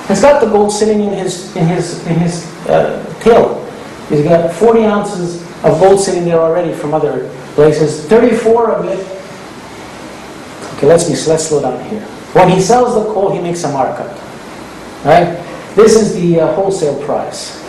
[0.08, 3.62] has got the gold sitting in his, in his, in his uh, till.
[4.08, 8.06] He's got 40 ounces of gold sitting there already from other places.
[8.06, 9.16] 34 of it
[10.76, 12.02] Okay, let's, be, let's slow down here.
[12.34, 14.10] When he sells the coal, he makes a markup,
[15.06, 15.42] right?
[15.74, 17.65] This is the uh, wholesale price.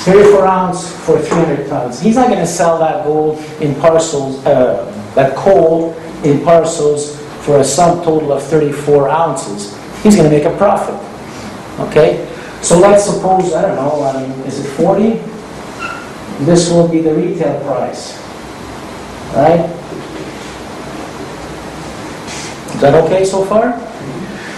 [0.00, 2.00] 34 ounce for 300 tons.
[2.00, 5.92] He's not going to sell that gold in parcels, uh, that coal
[6.24, 9.76] in parcels for a sum total of 34 ounces.
[10.02, 10.94] He's going to make a profit,
[11.88, 12.26] okay?
[12.62, 15.20] So let's suppose, I don't know, I mean, is it 40?
[16.46, 18.18] This will be the retail price,
[19.34, 19.68] right?
[22.74, 23.78] Is that okay so far?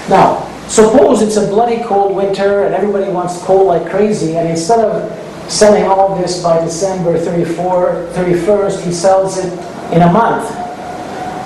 [0.08, 4.78] Now, suppose it's a bloody cold winter and everybody wants coal like crazy, and instead
[4.78, 9.52] of selling all this by December 34, 31st, he sells it
[9.92, 10.48] in a month.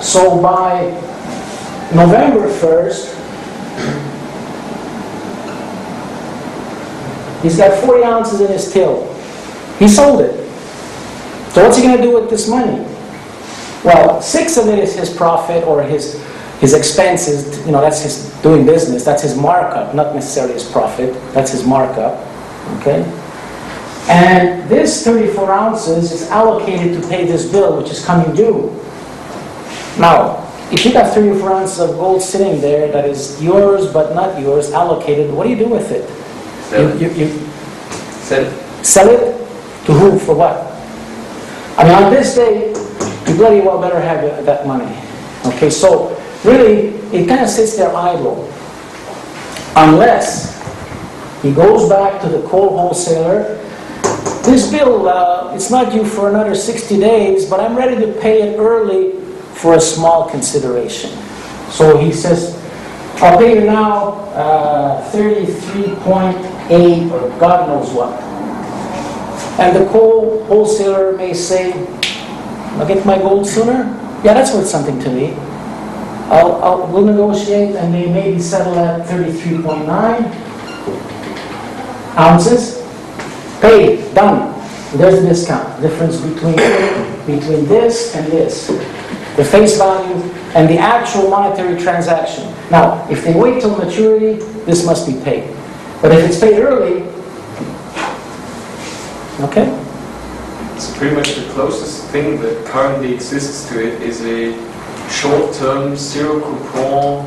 [0.03, 0.85] So by
[1.93, 3.13] November 1st,
[7.41, 9.13] he's got 40 ounces in his till.
[9.79, 10.35] He sold it.
[11.51, 12.85] So what's he going to do with this money?
[13.83, 16.21] Well, six of it is his profit or his
[16.59, 21.13] his expenses, you know, that's his doing business, that's his markup, not necessarily his profit,
[21.31, 22.17] that's his markup,
[22.79, 23.03] okay?
[24.09, 28.71] And this 34 ounces is allocated to pay this bill, which is coming due.
[29.99, 34.39] Now, if you got 34 ounces of gold sitting there that is yours but not
[34.39, 36.07] yours, allocated, what do you do with it?
[36.69, 37.17] Sell You, it.
[37.17, 37.39] you, you
[38.23, 38.85] Sell it.
[38.85, 39.37] sell it
[39.85, 40.55] to who, for what?
[41.77, 42.69] I mean, on this day,
[43.27, 44.97] you bloody well better have that money.
[45.45, 48.51] Okay, so really, it kind of sits there idle.
[49.75, 50.57] Unless
[51.41, 53.63] he goes back to the coal wholesaler,
[54.47, 58.41] this bill, uh, it's not due for another 60 days, but I'm ready to pay
[58.41, 59.19] it early
[59.55, 61.11] for a small consideration.
[61.69, 62.55] So he says,
[63.21, 68.13] I'll pay you now uh, 33.8 or God knows what.
[69.59, 71.73] And the coal wholesaler may say,
[72.77, 73.83] I'll get my gold sooner?
[74.23, 75.33] Yeah, that's worth something to me.
[76.29, 79.87] I'll, I'll, we'll negotiate and they maybe settle at 33.9
[82.17, 82.76] ounces.
[83.61, 84.53] Paid, done.
[84.97, 86.55] There's the discount, difference between,
[87.25, 88.67] between this and this.
[89.35, 90.15] The face value
[90.55, 92.53] and the actual monetary transaction.
[92.71, 95.55] Now, if they wait till maturity, this must be paid.
[96.01, 97.03] But if it's paid early,
[99.41, 99.83] okay?
[100.75, 104.53] It's pretty much the closest thing that currently exists to it is a
[105.09, 107.25] short-term zero coupon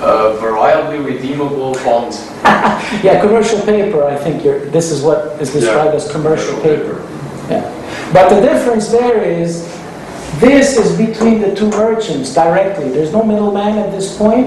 [0.00, 2.14] uh, variably redeemable bond.
[3.02, 7.00] Yeah, commercial paper, I think you're, this is what is described as commercial paper.
[7.50, 7.64] Yeah.
[8.12, 9.66] But the difference there is,
[10.38, 12.90] this is between the two merchants directly.
[12.90, 14.46] There's no middleman at this point,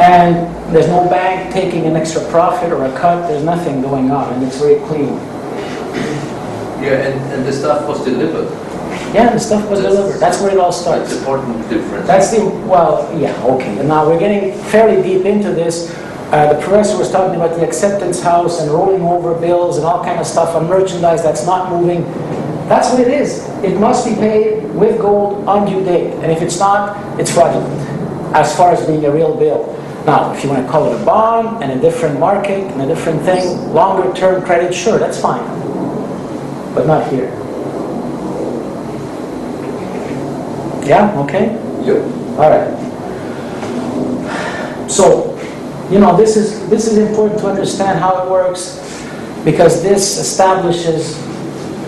[0.00, 3.28] and there's no bank taking an extra profit or a cut.
[3.28, 5.14] There's nothing going on, and it's very clean.
[6.82, 8.50] Yeah, and, and the stuff was delivered.
[9.14, 10.18] Yeah, the stuff was delivered.
[10.18, 11.10] That's where it all That's starts.
[11.10, 12.06] the important difference.
[12.06, 13.78] That's the, well, yeah, okay.
[13.78, 15.90] And now we're getting fairly deep into this.
[16.34, 20.02] Uh, the professor was talking about the acceptance house and rolling over bills and all
[20.02, 22.02] kind of stuff on merchandise that's not moving.
[22.66, 23.48] That's what it is.
[23.62, 26.12] It must be paid with gold on due date.
[26.14, 27.72] And if it's not, it's fraudulent
[28.34, 29.72] as far as being a real bill.
[30.06, 32.86] Now, if you want to call it a bond and a different market and a
[32.86, 35.44] different thing, longer term credit, sure, that's fine.
[36.74, 37.30] But not here.
[40.84, 41.54] Yeah, okay?
[41.84, 42.02] Yep.
[42.40, 42.74] All right.
[44.90, 45.33] So,
[45.90, 48.80] you know, this is, this is important to understand how it works
[49.44, 51.18] because this establishes,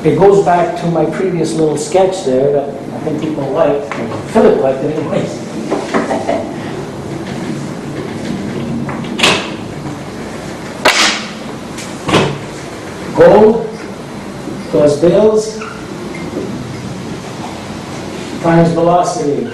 [0.05, 3.83] it goes back to my previous little sketch there that I think people like,
[4.33, 5.47] Philip liked it anyways.
[13.17, 13.67] Gold
[14.71, 15.59] plus bills
[18.43, 19.47] times velocity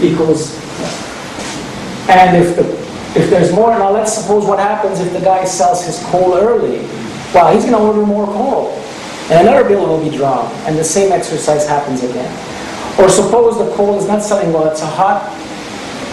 [0.00, 0.57] equals,
[2.08, 2.64] and if the,
[3.18, 6.80] if there's more, now let's suppose what happens if the guy sells his coal early.
[7.34, 8.72] Well, he's gonna order more coal,
[9.30, 12.32] and another bill will be drawn, and the same exercise happens again.
[12.98, 15.28] Or suppose the coal is not selling well, it's a hot,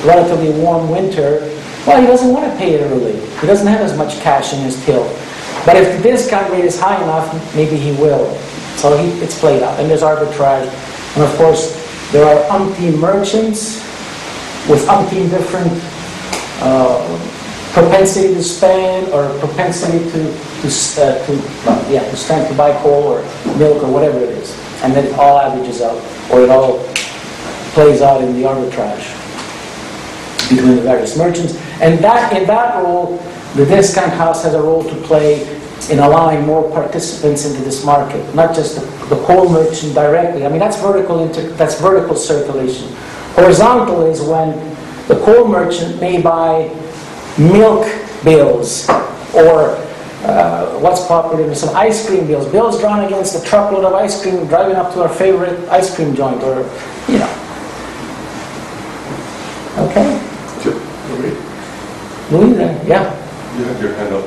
[0.05, 1.51] relatively warm winter,
[1.85, 3.13] well, he doesn't want to pay it early.
[3.39, 5.03] He doesn't have as much cash in his till.
[5.65, 8.33] But if the discount rate is high enough, maybe he will.
[8.77, 10.65] So he, it's played out, and there's arbitrage.
[11.13, 11.77] And of course,
[12.11, 13.84] there are umpteen merchants
[14.69, 15.71] with umpteen different
[16.61, 17.01] uh,
[17.73, 20.67] propensity to spend or propensity to, to,
[21.01, 23.21] uh, to, yeah, to spend to buy coal or
[23.57, 24.57] milk or whatever it is.
[24.81, 25.97] And then it all averages out,
[26.31, 26.79] or it all
[27.73, 29.05] plays out in the arbitrage
[30.49, 31.55] between the various merchants.
[31.81, 33.17] And that, in that role,
[33.55, 35.43] the discount house has a role to play
[35.91, 40.45] in allowing more participants into this market, not just the, the coal merchant directly.
[40.45, 42.95] I mean, that's vertical inter, that's vertical circulation.
[43.35, 44.57] Horizontal is when
[45.07, 46.69] the coal merchant may buy
[47.37, 47.85] milk
[48.23, 48.89] bills
[49.33, 49.75] or
[50.23, 54.21] uh, what's popular, is some ice cream bills, bills drawn against a truckload of ice
[54.21, 56.63] cream driving up to our favorite ice cream joint or,
[57.07, 57.29] you know.
[59.77, 60.19] Okay?
[60.63, 60.79] Sure.
[62.31, 63.03] Louis there, yeah.
[63.57, 64.25] You had your hand up.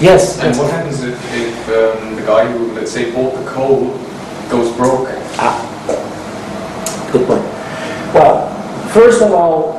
[0.00, 0.40] Yes.
[0.40, 3.92] And what happens if, if um, the guy who, let's say, bought the coal
[4.50, 5.08] goes broke?
[5.38, 5.62] Ah,
[7.12, 7.45] good point.
[8.16, 8.48] Well,
[8.88, 9.76] first of all,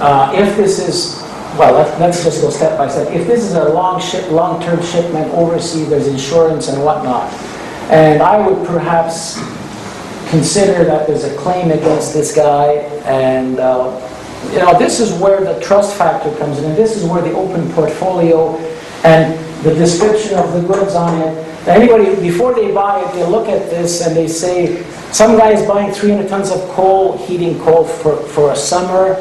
[0.00, 1.22] uh, if this is,
[1.56, 3.12] well, let- let's just go step by step.
[3.12, 7.32] If this is a long ship, long-term shipment overseas, there's insurance and whatnot.
[7.90, 9.38] And I would perhaps
[10.30, 13.92] consider that there's a claim against this guy and, uh,
[14.52, 17.34] you know, this is where the trust factor comes in and this is where the
[17.34, 18.58] open portfolio
[19.04, 21.68] and the description of the goods on it.
[21.68, 24.82] Anybody, before they buy it, they look at this and they say,
[25.12, 29.14] some guy is buying 300 tons of coal, heating coal for, for a summer.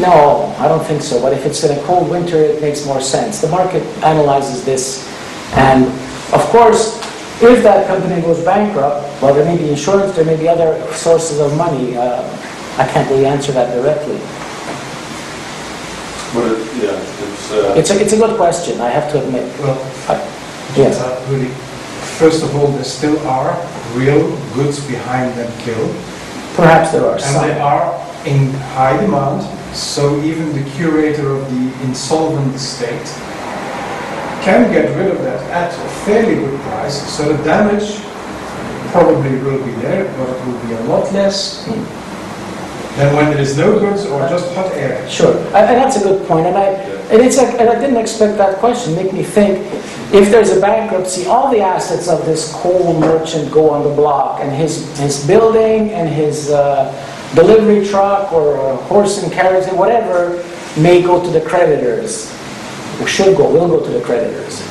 [0.00, 1.20] No, I don't think so.
[1.20, 3.40] But if it's in a cold winter, it makes more sense.
[3.40, 5.06] The market analyzes this.
[5.54, 5.86] And
[6.32, 6.98] of course,
[7.42, 11.40] if that company goes bankrupt, well, there may be insurance, there may be other sources
[11.40, 11.96] of money.
[11.96, 12.22] Uh,
[12.78, 14.18] I can't really answer that directly.
[16.34, 16.94] But yeah,
[17.52, 19.44] uh, It's a, it's a good question, I have to admit.
[19.60, 19.78] Well,
[20.76, 21.00] Yes.
[21.00, 21.48] uh, really,
[22.18, 23.56] first of all, there still are
[23.94, 25.88] real goods behind that bill.
[26.54, 27.62] Perhaps there are And they some.
[27.62, 27.94] are
[28.26, 29.42] in high demand,
[29.74, 33.06] so even the curator of the insolvent estate
[34.42, 38.00] can get rid of that at a fairly good price, so the damage
[38.92, 41.64] probably will be there, but it will be a lot less
[42.96, 45.08] than when there is no goods or just hot air.
[45.08, 46.74] Sure, and and that's a good point, and I,
[47.10, 49.58] and it's like, and I didn't expect that question, make me think,
[50.12, 54.40] if there's a bankruptcy, all the assets of this coal merchant go on the block,
[54.40, 56.92] and his, his building and his uh,
[57.34, 60.42] delivery truck or uh, horse and carriage and whatever
[60.80, 62.30] may go to the creditors,
[63.00, 64.62] or should go, will go to the creditors.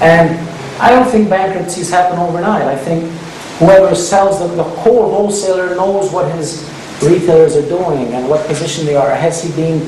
[0.00, 0.38] And
[0.80, 3.10] I don't think bankruptcies happen overnight, I think
[3.58, 6.68] whoever sells, the, the whole wholesaler knows what his
[7.02, 9.14] retailers are doing and what position they are.
[9.14, 9.80] Has he been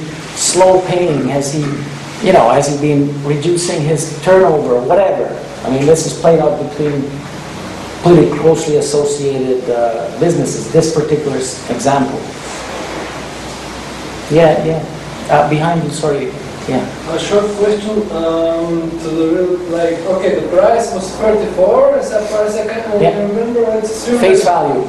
[0.43, 1.29] slow paying?
[1.29, 1.61] Has he,
[2.27, 5.31] you know, has he been reducing his turnover, or whatever?
[5.65, 7.09] I mean, this is played out between
[8.03, 11.37] pretty closely associated uh, businesses, this particular
[11.71, 12.19] example.
[14.31, 14.83] Yeah, yeah,
[15.31, 16.33] Uh, behind you, sorry,
[16.67, 16.83] yeah.
[17.15, 22.27] A short question um, to the real, like, okay, the price was 34, is that
[22.33, 23.23] as I can Yeah.
[23.23, 23.63] remember?
[23.79, 24.83] It's Face value,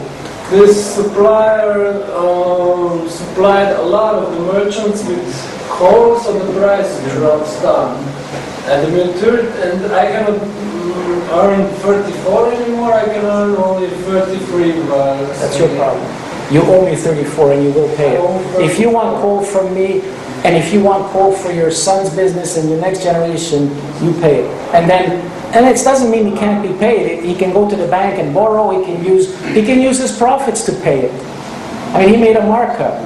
[0.49, 5.23] This supplier um, supplied a lot of the merchants with
[5.69, 7.97] coal, so the price drops down.
[8.65, 14.71] And the maturity, and I cannot mm, earn 34 anymore, I can earn only 33
[14.87, 15.23] by...
[15.39, 16.05] that's your problem.
[16.53, 18.61] You owe me 34 and you will pay it.
[18.61, 20.01] If you want coal from me,
[20.43, 23.69] and if you want coal for your son's business and your next generation,
[24.03, 24.51] you pay it.
[24.75, 25.21] And then,
[25.53, 27.23] and it doesn't mean he can't be paid.
[27.23, 30.17] He can go to the bank and borrow, he can use, he can use his
[30.17, 31.13] profits to pay it.
[31.93, 32.97] I mean, he made a markup.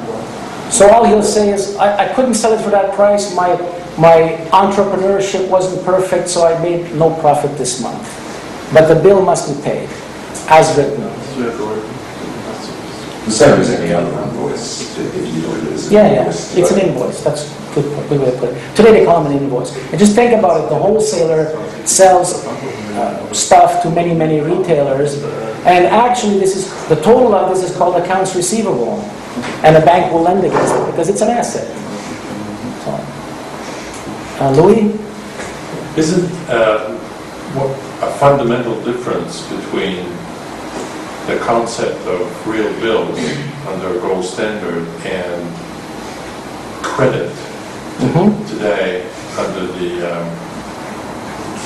[0.72, 3.56] So all he'll say is, I, I couldn't sell it for that price, my,
[3.98, 8.04] my entrepreneurship wasn't perfect, so I made no profit this month.
[8.74, 9.90] But the bill must be paid,
[10.48, 11.02] as written.
[13.26, 15.92] The same as any other invoice, if you know it is.
[15.92, 18.76] Yeah, yeah, it's an invoice, that's good, point, good way to put it.
[18.76, 19.76] Today they call them an invoice.
[19.92, 21.56] And just think about it, the wholesaler
[21.86, 25.24] sells uh, stuff to many, many retailers,
[25.66, 29.00] and actually this is, the total of this is called accounts receivable.
[29.64, 31.68] And the bank will lend against it because it's an asset.
[32.84, 34.98] So, uh, Louis?
[35.96, 36.98] Isn't uh,
[38.02, 40.06] a fundamental difference between
[41.28, 43.20] the concept of real bills
[43.68, 45.56] under a gold standard and
[46.84, 47.32] credit
[47.98, 48.48] Mm-hmm.
[48.48, 49.02] today
[49.38, 50.28] under the um,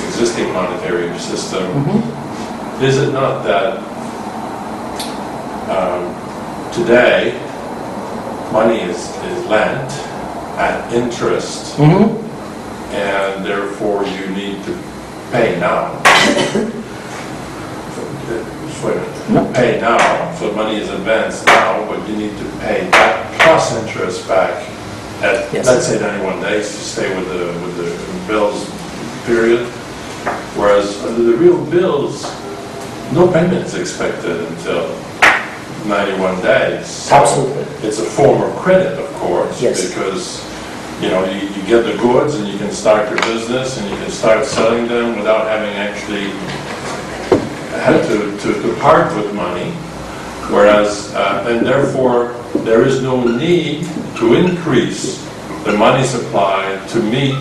[0.08, 1.62] existing monetary system?
[1.62, 2.82] Mm-hmm.
[2.84, 3.78] Is it not that
[5.68, 6.12] um,
[6.72, 7.32] today,
[8.52, 9.90] money is is lent
[10.58, 12.94] at interest Mm-hmm.
[12.94, 14.72] and therefore you need to
[15.32, 16.00] pay now.
[18.26, 19.30] Just wait a minute.
[19.30, 19.52] No.
[19.54, 24.26] Pay now, so money is advanced now, but you need to pay that plus interest
[24.28, 24.68] back
[25.22, 25.66] at, Yes.
[25.66, 28.68] let's say 91 days to stay with the, with the bills
[29.24, 29.66] period.
[30.56, 32.22] Whereas under the real bills,
[33.12, 34.88] no payment is expected until
[35.86, 36.86] 91 days.
[36.86, 37.62] So Absolutely.
[37.88, 39.60] It's a form of credit, of course.
[39.60, 39.88] Yes.
[39.88, 40.44] Because,
[41.02, 43.96] you know, you, you get the goods and you can start your business and you
[43.96, 46.30] can start selling them without having actually
[47.80, 49.70] had to, to, to part with money.
[50.52, 52.34] Whereas, uh, and therefore,
[52.64, 53.84] there is no need
[54.16, 55.22] to increase
[55.64, 57.34] the money supply to meet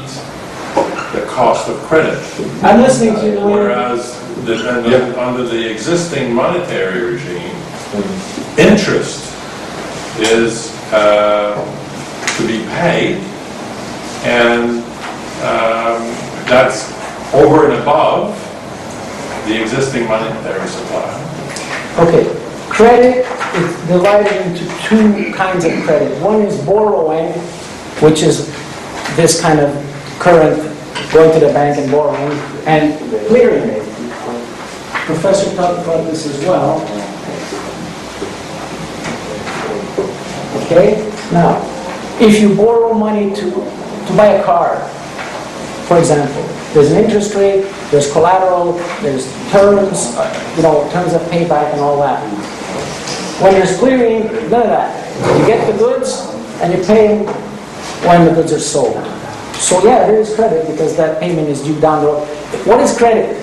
[1.14, 2.18] the cost of credit.
[2.64, 3.54] I'm listening to you, Louis.
[3.54, 7.56] Whereas, the, under, under the existing monetary regime,
[8.58, 9.28] interest
[10.20, 11.56] is uh,
[12.38, 13.18] to be paid,
[14.24, 14.80] and
[15.44, 16.02] um,
[16.48, 16.92] that's
[17.34, 18.38] over and above
[19.48, 21.18] the existing monetary supply.
[22.00, 22.41] Okay,
[22.82, 23.24] credit
[23.58, 26.20] is divided into two kinds of credit.
[26.20, 27.32] One is borrowing,
[28.02, 28.48] which is
[29.16, 29.70] this kind of
[30.18, 30.58] current,
[31.14, 32.32] going to the bank and borrowing,
[32.66, 33.86] and clearing.
[35.06, 36.82] Professor talked about this as well.
[40.64, 41.62] Okay, now,
[42.20, 44.80] if you borrow money to, to buy a car,
[45.86, 46.42] for example,
[46.74, 47.62] there's an interest rate,
[47.92, 48.74] there's collateral,
[49.04, 52.61] there's terms, uh, you know, terms of payback and all that.
[53.42, 55.40] When there's clearing, none of that.
[55.40, 56.28] You get the goods
[56.62, 57.26] and you pay them
[58.06, 58.94] when the goods are sold.
[59.56, 62.28] So yeah, there is credit because that payment is due down the road.
[62.68, 63.38] What is credit?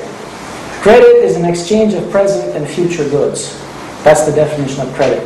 [0.82, 3.58] Credit is an exchange of present and future goods.
[4.04, 5.22] That's the definition of credit.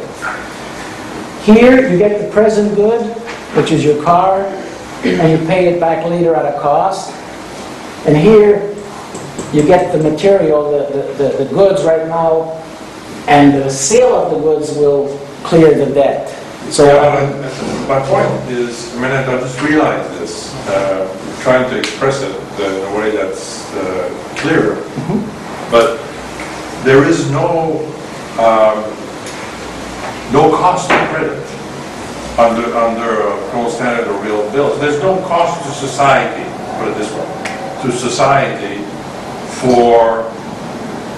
[1.45, 3.03] Here, you get the present good,
[3.57, 4.43] which is your car,
[5.05, 7.11] and you pay it back later at a cost.
[8.07, 8.68] And here,
[9.53, 12.61] you get the material, the, the, the- the goods right now,
[13.29, 16.29] and the sale of the goods will clear the debt.
[16.70, 21.07] So, Yeah, My point is, I mean, I just realized this, uh,
[21.43, 24.77] trying to express it in a way that's uh, clear,
[25.70, 25.99] but
[26.85, 27.79] there is no,
[28.39, 28.83] um,
[30.33, 31.39] no cost of credit
[32.39, 34.81] under, under a gold standard or real bills.
[34.81, 36.45] There's no cost to society,
[36.79, 38.83] put it this way, to society
[39.61, 40.31] for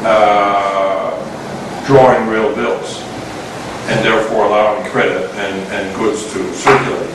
[0.04, 1.33] uh,
[1.86, 3.02] drawing real bills
[3.88, 7.10] and therefore allowing credit and, and goods to circulate.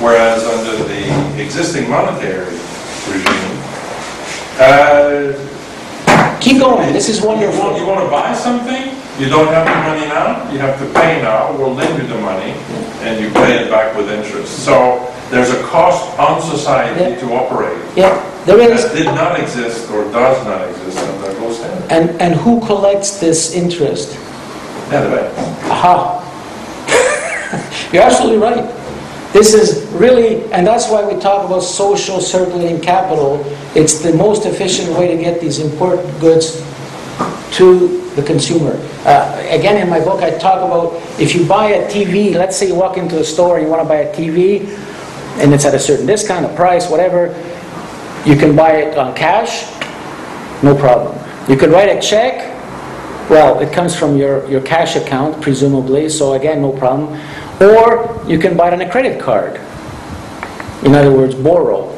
[0.00, 2.54] Whereas under the existing monetary
[3.10, 3.58] regime,
[4.60, 9.66] uh, keep going, this is you want, you want to buy something, you don't have
[9.66, 12.52] the money now, you have to pay now, we'll lend you the money,
[13.02, 14.64] and you pay it back with interest.
[14.64, 18.14] So there's a cost on society to operate Yeah,
[18.46, 21.17] there is, that did not exist or does not exist under gold standard.
[21.90, 24.14] And, and who collects this interest?
[24.90, 25.38] Bank.
[25.70, 26.24] Aha.
[27.92, 28.74] You're absolutely right.
[29.32, 33.44] This is really, and that's why we talk about social circulating capital.
[33.74, 36.64] It's the most efficient way to get these important goods
[37.52, 38.72] to the consumer.
[39.04, 42.68] Uh, Again, in my book, I talk about if you buy a TV, let's say
[42.68, 44.66] you walk into a store and you want to buy a TV,
[45.38, 47.28] and it's at a certain discount, a price, whatever,
[48.24, 49.70] you can buy it on cash,
[50.62, 51.17] no problem.
[51.48, 52.54] You can write a check,
[53.30, 57.18] well, it comes from your, your cash account, presumably, so again, no problem.
[57.60, 59.56] Or you can buy it on a credit card.
[60.84, 61.90] In other words, borrow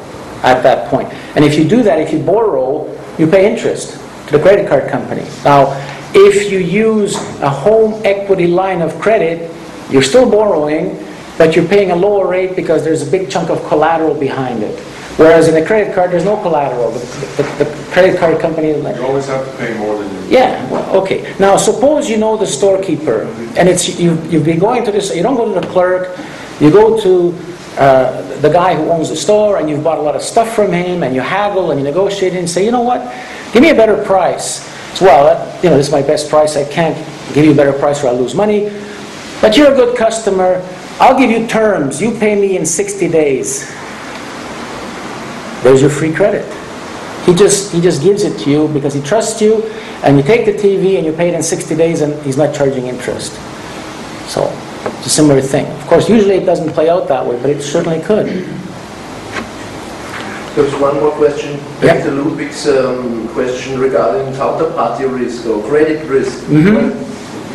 [0.42, 1.12] at that point.
[1.34, 2.86] And if you do that, if you borrow,
[3.18, 5.26] you pay interest to the credit card company.
[5.44, 5.76] Now,
[6.14, 9.50] if you use a home equity line of credit,
[9.90, 11.04] you're still borrowing,
[11.38, 14.78] but you're paying a lower rate because there's a big chunk of collateral behind it.
[15.20, 16.92] Whereas in a credit card, there's no collateral.
[16.92, 16.98] The,
[17.36, 20.30] the, the credit card company, like, You always have to pay more than you.
[20.30, 21.34] yeah, well, okay.
[21.38, 23.24] Now, suppose you know the storekeeper,
[23.58, 26.18] and it's, you, you've been going to this, you don't go to the clerk,
[26.58, 27.36] you go to
[27.78, 30.72] uh, the guy who owns the store, and you've bought a lot of stuff from
[30.72, 33.02] him, and you haggle and you negotiate and say, you know what,
[33.52, 34.64] give me a better price.
[34.98, 36.96] So, well, that- you know, this is my best price, I can't
[37.34, 38.70] give you a better price or I'll lose money.
[39.42, 40.66] But you're a good customer,
[40.98, 43.70] I'll give you terms, you pay me in 60 days.
[45.62, 46.44] There's your free credit.
[47.26, 49.62] He just, he just gives it to you because he trusts you,
[50.02, 52.54] and you take the TV and you pay it in 60 days and he's not
[52.54, 53.32] charging interest.
[54.28, 54.48] So,
[54.98, 55.66] it's a similar thing.
[55.66, 58.26] Of course, usually it doesn't play out that way, but it certainly could.
[60.56, 61.60] There's one more question.
[61.80, 66.42] Back to Ludwig's um, question regarding counterparty risk or credit risk.
[66.46, 66.90] Mhm.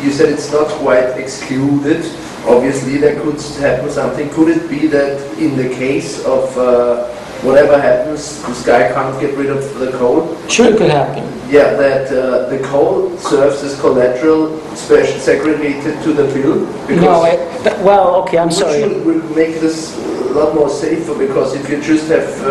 [0.02, 2.04] You said it's not quite excluded.
[2.46, 4.30] Obviously, there could happen something.
[4.30, 7.08] Could it be that in the case of uh,
[7.42, 10.36] whatever happens, this guy can't get rid of the coal?
[10.48, 11.24] Sure, it could happen.
[11.50, 16.66] Yeah, that uh, the coal serves as collateral, special segregated to the bill?
[17.00, 18.82] No, it, th- well, okay, I'm Which sorry.
[18.82, 22.50] would, would make this a lot more safer because if you just have uh,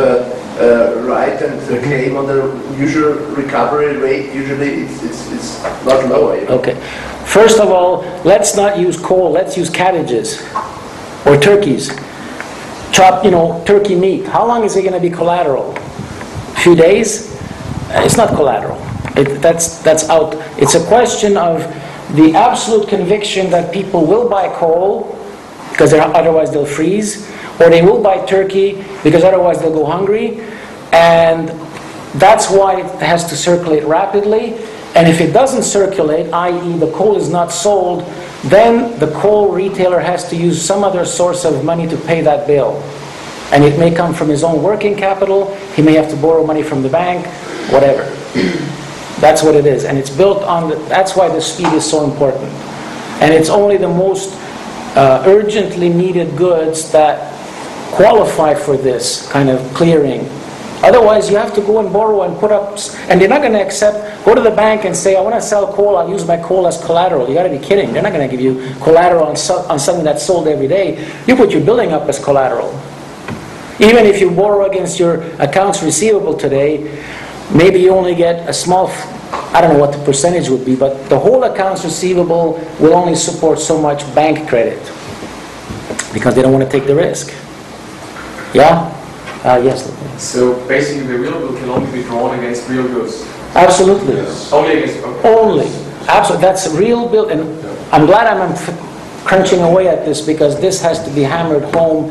[0.59, 5.83] uh, right and uh, claim on the usual recovery rate, usually it's, it's, it's a
[5.83, 6.39] lot lower.
[6.39, 6.59] You know?
[6.59, 6.75] Okay.
[7.25, 10.41] First of all, let's not use coal, let's use cabbages
[11.25, 11.91] or turkeys.
[12.95, 14.25] Chop, you know, turkey meat.
[14.25, 15.75] How long is it going to be collateral?
[15.75, 17.29] A few days?
[17.91, 18.77] Uh, It's not collateral.
[19.17, 20.35] It, that's, that's out.
[20.57, 21.59] It's a question of
[22.15, 25.11] the absolute conviction that people will buy coal
[25.71, 27.29] because otherwise they'll freeze,
[27.59, 30.39] or they will buy turkey because otherwise they'll go hungry.
[30.93, 31.49] And
[32.17, 34.53] that's why it has to circulate rapidly.
[34.95, 38.03] And if it doesn't circulate, i.e., the coal is not sold,
[38.45, 42.47] then the coal retailer has to use some other source of money to pay that
[42.47, 42.81] bill.
[43.51, 46.63] And it may come from his own working capital, he may have to borrow money
[46.63, 47.27] from the bank,
[47.71, 48.03] whatever.
[49.19, 49.85] That's what it is.
[49.85, 52.51] And it's built on, the, that's why the speed is so important.
[53.21, 54.33] And it's only the most
[54.97, 57.31] uh, urgently needed goods that
[57.93, 60.29] qualify for this kind of clearing.
[60.83, 62.77] Otherwise, you have to go and borrow and put up,
[63.09, 65.41] and they're not going to accept, go to the bank and say, I want to
[65.41, 67.27] sell coal, I'll use my coal as collateral.
[67.27, 67.93] You got to be kidding.
[67.93, 69.35] They're not going to give you collateral on,
[69.69, 71.11] on something that's sold every day.
[71.27, 72.69] You put your building up as collateral.
[73.79, 77.03] Even if you borrow against your accounts receivable today,
[77.53, 78.89] maybe you only get a small,
[79.53, 83.15] I don't know what the percentage would be, but the whole accounts receivable will only
[83.15, 84.79] support so much bank credit
[86.13, 87.33] because they don't want to take the risk.
[88.53, 88.91] Yeah?
[89.45, 89.85] Uh, yes,
[90.17, 93.21] So basically, the real bill can only be drawn against real goods.
[93.53, 94.17] absolutely.
[94.51, 95.03] Only against.
[95.05, 95.29] okay.
[95.37, 95.67] Only.
[96.07, 96.41] Absolutely.
[96.41, 97.29] That's real bill.
[97.29, 97.41] And
[97.93, 98.73] I'm glad I'm f-
[99.23, 102.09] crunching away at this because this has to be hammered home.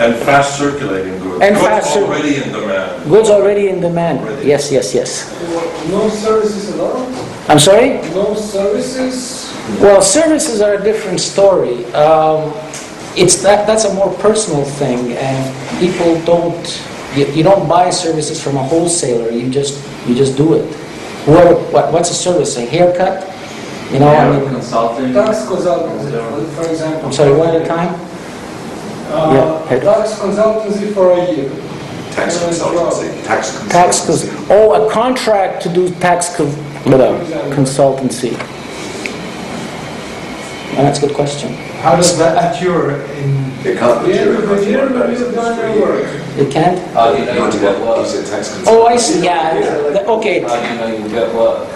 [0.00, 1.42] And fast circulating goods.
[1.44, 3.04] And Goods fast cir- already in demand.
[3.10, 4.20] Goods already in demand.
[4.20, 4.48] Already.
[4.48, 5.28] Yes, yes, yes.
[5.90, 7.04] No services at all?
[7.48, 8.00] I'm sorry?
[8.16, 9.52] No services?
[9.80, 11.84] Well, services are a different story.
[11.92, 12.50] Um,
[13.16, 16.64] It's, that, that's a more personal thing, and people don't,
[17.14, 20.74] you, you don't buy services from a wholesaler, you just, you just do it.
[21.26, 23.28] Whoever, what, what's a service, a haircut?
[23.92, 25.12] You know, I mean, consulting.
[25.12, 27.06] Tax consultancy, for- for example.
[27.06, 27.94] I'm sorry, one at a time?
[29.12, 29.78] Uh, Yeah.
[29.80, 31.50] Tax consultancy for a year.
[32.12, 34.46] Tax consultancy, tax Tax, cons- consultancy.
[34.50, 36.50] oh, a contract to do tax con-
[36.84, 37.18] blah,
[37.54, 38.32] consultancy.
[40.72, 41.54] Oh, That's a good question.
[41.82, 44.94] How does that mature in, It can't The end mature of the if year, you
[44.94, 46.06] when you've done your work.
[46.38, 46.78] It can't?
[46.94, 47.98] How do you know you to get get, work?
[47.98, 48.64] use a tax consultancy.
[48.68, 49.52] Oh, I see, yeah,
[49.92, 50.40] th- okay.
[50.42, 51.66] How do you know you get work?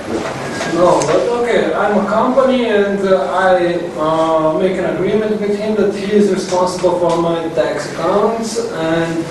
[0.74, 5.74] No, but okay, I'm a company and uh, I uh, make an agreement with him
[5.76, 9.24] that he is responsible for my tax accounts and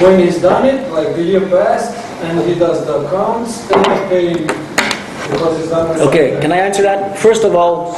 [0.00, 4.08] when he's done it, like the year passed, and he does the accounts, then I
[4.08, 4.32] pay
[5.30, 6.00] because he's done it.
[6.08, 7.18] Okay, can I answer that?
[7.18, 7.94] First of all,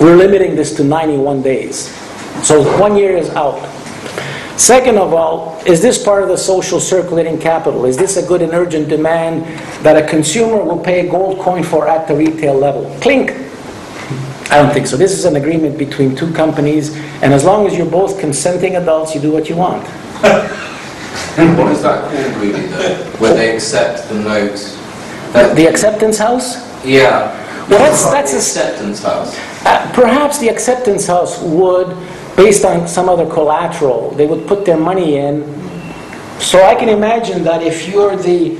[0.00, 1.88] we're limiting this to 91 days.
[2.42, 3.60] So one year is out.
[4.58, 7.84] Second of all, is this part of the social circulating capital?
[7.86, 9.44] Is this a good and urgent demand
[9.84, 12.84] that a consumer will pay a gold coin for at the retail level?
[13.00, 13.30] Clink!
[14.50, 14.96] I don't think so.
[14.96, 19.14] This is an agreement between two companies, and as long as you're both consenting adults,
[19.14, 19.86] you do what you want.
[21.36, 22.94] What is that called really though?
[23.18, 24.76] Where they accept the notes?
[25.32, 26.56] That- The acceptance house?
[26.84, 27.30] Yeah.
[27.70, 29.38] Well, that's- Like that's the acceptance house.
[29.64, 31.96] Uh, Perhaps the acceptance house would,
[32.36, 35.44] based on some other collateral, they would put their money in.
[36.40, 38.56] So I can imagine that if you're the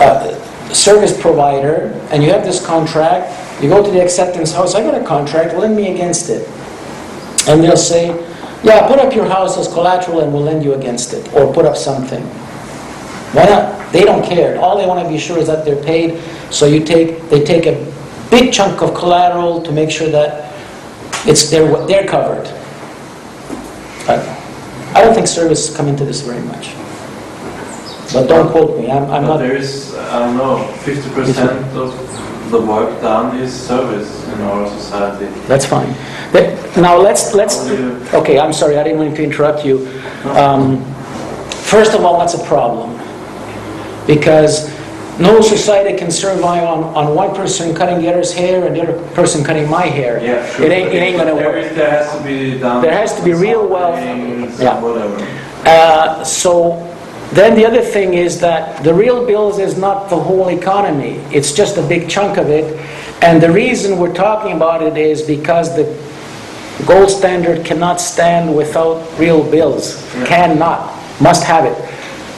[0.00, 0.34] uh,
[0.72, 3.32] service provider and you have this contract,
[3.62, 6.46] you go to the acceptance house, I got a contract, lend me against it.
[7.48, 8.08] And they'll say,
[8.62, 11.64] yeah, put up your house as collateral and we'll lend you against it, or put
[11.64, 12.22] up something.
[13.32, 13.92] Why not?
[13.92, 14.58] They don't care.
[14.60, 16.20] All they want to be sure is that they're paid.
[16.50, 17.74] So you take, they take a
[18.30, 20.52] big chunk of collateral to make sure that
[21.26, 22.44] it's they're they're covered.
[24.06, 24.20] But
[24.94, 26.74] I don't think service come into this very much.
[28.12, 28.88] But don't quote me.
[28.90, 29.36] I'm, I'm But not.
[29.38, 35.26] there is, I don't know, 50% of the work done is service in our society.
[35.48, 35.92] That's fine.
[36.32, 37.66] But now let's let's.
[37.66, 38.78] How do you- Okay, I'm sorry.
[38.78, 39.88] I didn't mean to interrupt you.
[40.24, 40.84] Um,
[41.66, 42.96] first of all, that's a problem
[44.06, 44.70] because
[45.18, 48.98] no society can survive on, on one person cutting the other's hair and the other
[49.14, 50.20] person cutting my hair.
[50.22, 50.66] Yeah, sure.
[50.66, 51.64] It ain't it ain't gonna There work.
[51.64, 52.82] is- There has to be done.
[52.82, 53.98] There has to be real wealth.
[54.60, 54.80] Yeah.
[54.80, 55.16] Whatever.
[55.64, 56.82] Uh, So
[57.32, 61.18] then the other thing is that the real bills is not the whole economy.
[61.32, 62.78] It's just a big chunk of it.
[63.22, 65.84] And the reason we're talking about it is because the
[66.86, 69.96] gold standard cannot stand without real bills.
[70.26, 70.92] Cannot.
[71.20, 71.76] Must have it.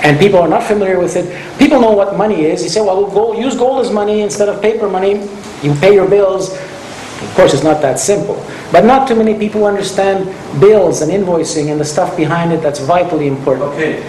[0.02, 1.26] And people are not familiar with it.
[1.58, 2.62] People know what money is.
[2.62, 5.28] You say, well, gold, use gold as money instead of paper money.
[5.62, 6.52] You pay your bills.
[6.52, 8.36] Of course, it's not that simple.
[8.70, 10.26] But not too many people understand
[10.60, 13.72] bills and invoicing and the stuff behind it that's vitally important.
[13.72, 14.02] Okay,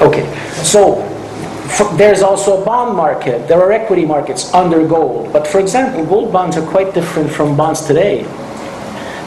[0.00, 0.24] Okay,
[0.62, 1.00] so
[1.68, 3.46] f- there's also a bond market.
[3.48, 5.32] There are equity markets under gold.
[5.32, 8.24] But for example, gold bonds are quite different from bonds today.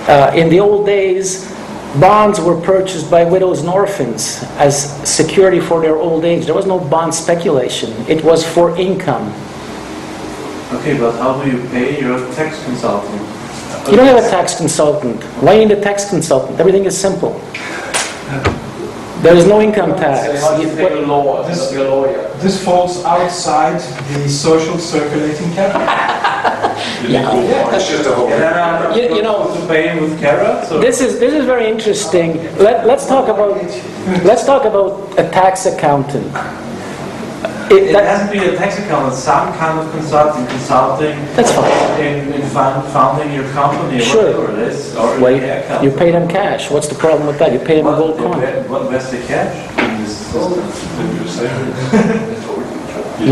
[0.07, 1.52] Uh, in the old days,
[1.99, 6.45] bonds were purchased by widows and orphans as security for their old age.
[6.45, 7.91] There was no bond speculation.
[8.07, 9.27] It was for income.
[10.73, 13.21] okay, but how do you pay your tax consultant?
[13.89, 15.21] You don't have a tax consultant.
[15.41, 16.59] Why you need a tax consultant?
[16.59, 17.31] Everything is simple.
[19.21, 20.41] There is no income tax.
[20.41, 21.71] How do you pay a lawyer, This-
[22.41, 23.79] this falls outside
[24.13, 25.87] the social circulating capital.
[27.05, 28.27] It's just a whole.
[28.31, 30.79] And then I'm You- you know- to pay with carrots or?
[30.79, 32.39] This is, this is very interesting.
[32.57, 33.57] Let, let's talk about,
[34.23, 36.31] let's talk about a tax accountant.
[37.71, 41.51] It- It that- has to be a tax accountant, some kind of consulting, consulting That's
[41.51, 41.71] fine.
[42.01, 44.23] in, in found- founding your company, Sure.
[44.25, 45.83] whatever it is, or Well, you- account.
[45.83, 46.69] you pay them cash.
[46.69, 47.51] What's the problem with that?
[47.51, 48.37] You pay them a gold coin.
[48.39, 50.53] where- what- Where's the cash in this system?
[50.97, 51.47] Didn't you say?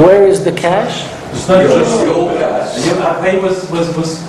[0.02, 1.04] Where is the cash?
[1.32, 2.38] It's not just gold.
[2.38, 2.86] cash.
[2.86, 4.20] You, I pay with, with, with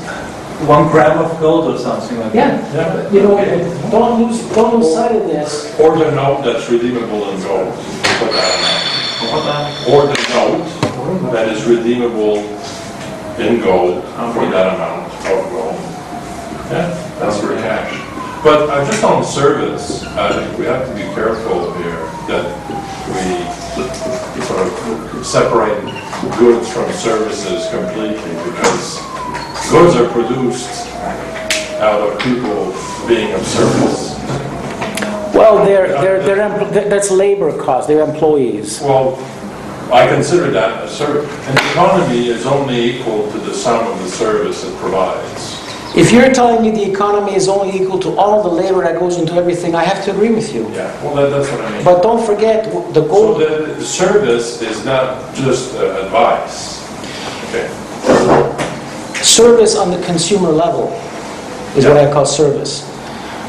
[0.67, 2.75] one gram of gold or something like that.
[2.75, 3.11] Yeah.
[3.13, 5.79] You know, don't lose, don't lose sight of this.
[5.81, 9.89] Or the note that's redeemable in gold, for that amount.
[9.91, 12.39] Or the note that is redeemable
[13.39, 15.75] in gold for that amount of gold.
[16.71, 16.89] Yeah,
[17.19, 17.93] that's for cash.
[18.43, 22.47] But uh, just on service, I think we have to be careful here that
[23.09, 25.92] we sort of separate
[26.39, 29.01] goods from services completely because
[29.71, 30.87] goods are produced
[31.81, 32.73] out of people
[33.09, 34.19] being of service.
[35.35, 38.81] Well, they're, they're, they're, that's labor cost, they're employees.
[38.81, 39.17] Well,
[39.93, 41.31] I consider that a service.
[41.49, 45.42] An economy is only equal to the sum of the service it provides.
[45.95, 49.19] If you're telling me the economy is only equal to all the labor that goes
[49.19, 50.67] into everything, I have to agree with you.
[50.73, 51.85] Yeah, well, that- that's what I mean.
[51.85, 52.65] But don't forget,
[52.95, 56.81] the So goal, the, the service is not just uh, advice.
[57.49, 57.69] Okay.
[59.23, 60.89] service on the consumer level
[61.77, 62.89] is what I call service.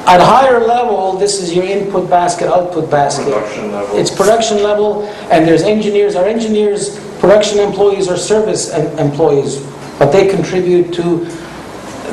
[0.05, 3.23] At higher level, this is your input basket, output basket.
[3.31, 3.97] Production level.
[3.97, 9.61] It's production level, and there's engineers, our engineers, production employees are service em- employees,
[9.97, 11.25] but they contribute to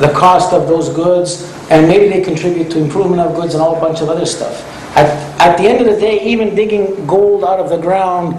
[0.01, 3.77] the cost of those goods, and maybe they contribute to improvement of goods and all
[3.77, 4.65] a bunch of other stuff.
[4.97, 5.07] At,
[5.39, 8.35] at the end of the day, even digging gold out of the ground,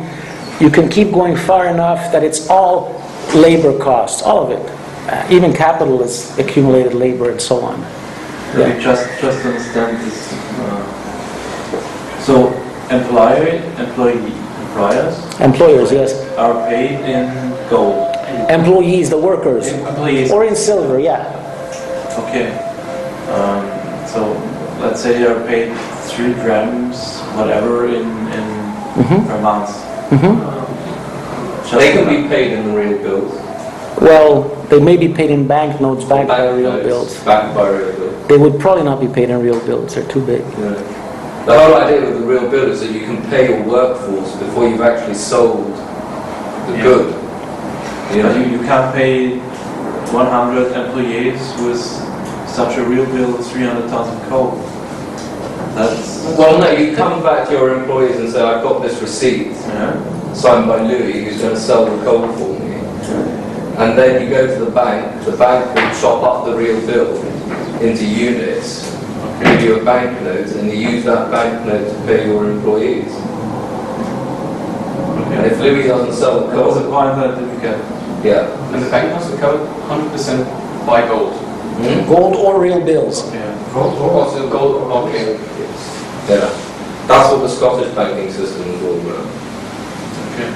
[0.61, 3.01] you can keep going far enough that it's all
[3.35, 4.63] labor costs, all of it.
[5.09, 7.81] Uh, Even capital is accumulated labor and so on.
[8.55, 10.33] Maybe just, just to understand this.
[10.61, 12.53] uh, So
[12.91, 14.33] employer, employee,
[14.67, 16.13] employers Employers, yes.
[16.37, 17.27] are paid in
[17.71, 18.09] gold.
[18.51, 21.39] Employees, the workers, Employees, or in silver, yeah.
[22.19, 22.49] Okay.
[23.33, 23.65] Um,
[24.13, 24.37] So
[24.81, 25.73] let's say they are paid
[26.11, 28.05] three grams, whatever, in,
[28.37, 28.45] in
[28.99, 29.27] Mhm.
[29.27, 29.71] per month.
[30.11, 30.37] Mhm.
[31.63, 33.33] Just They can be paid in real bills.
[34.01, 37.15] Well, they may be paid in banknotes backed by real bills.
[37.25, 38.15] Backed by real bills.
[38.29, 40.43] They would probably not be paid in real bills, they're too big.
[40.61, 40.75] Yeah.
[41.47, 44.69] The whole idea with the real bill is that you can pay your workforce before
[44.69, 45.73] you've actually sold
[46.69, 46.83] the Yeah.
[46.83, 47.15] good.
[48.15, 49.41] You know, you, you can't pay
[50.13, 51.81] 100 employees with
[52.47, 54.51] such a real bill of 300 tons of coal.
[55.75, 59.53] That's, well, no, you come back to your employees and say, I've got this receipt
[59.53, 60.35] yeah.
[60.35, 62.75] signed by Louis who's going to sell the coal for me.
[63.79, 67.17] And then you go to the bank, the bank will chop up the real bill
[67.81, 68.93] into units,
[69.43, 73.11] give you a banknote, and you use that banknote to pay your employees.
[75.33, 78.02] And if Louis doesn't sell the That was coal, point that I didn't get.
[78.25, 78.75] Yeah.
[78.75, 81.35] And the bank banknotes are covered 100% by gold.
[81.35, 82.07] Hmm?
[82.09, 83.33] Gold or real bills.
[83.33, 83.73] Yeah.
[83.73, 85.39] Gold or Also gold, okay.
[86.29, 86.51] Yeah.
[87.09, 89.27] That's what the Scottish banking system is all about.
[90.33, 90.51] Okay.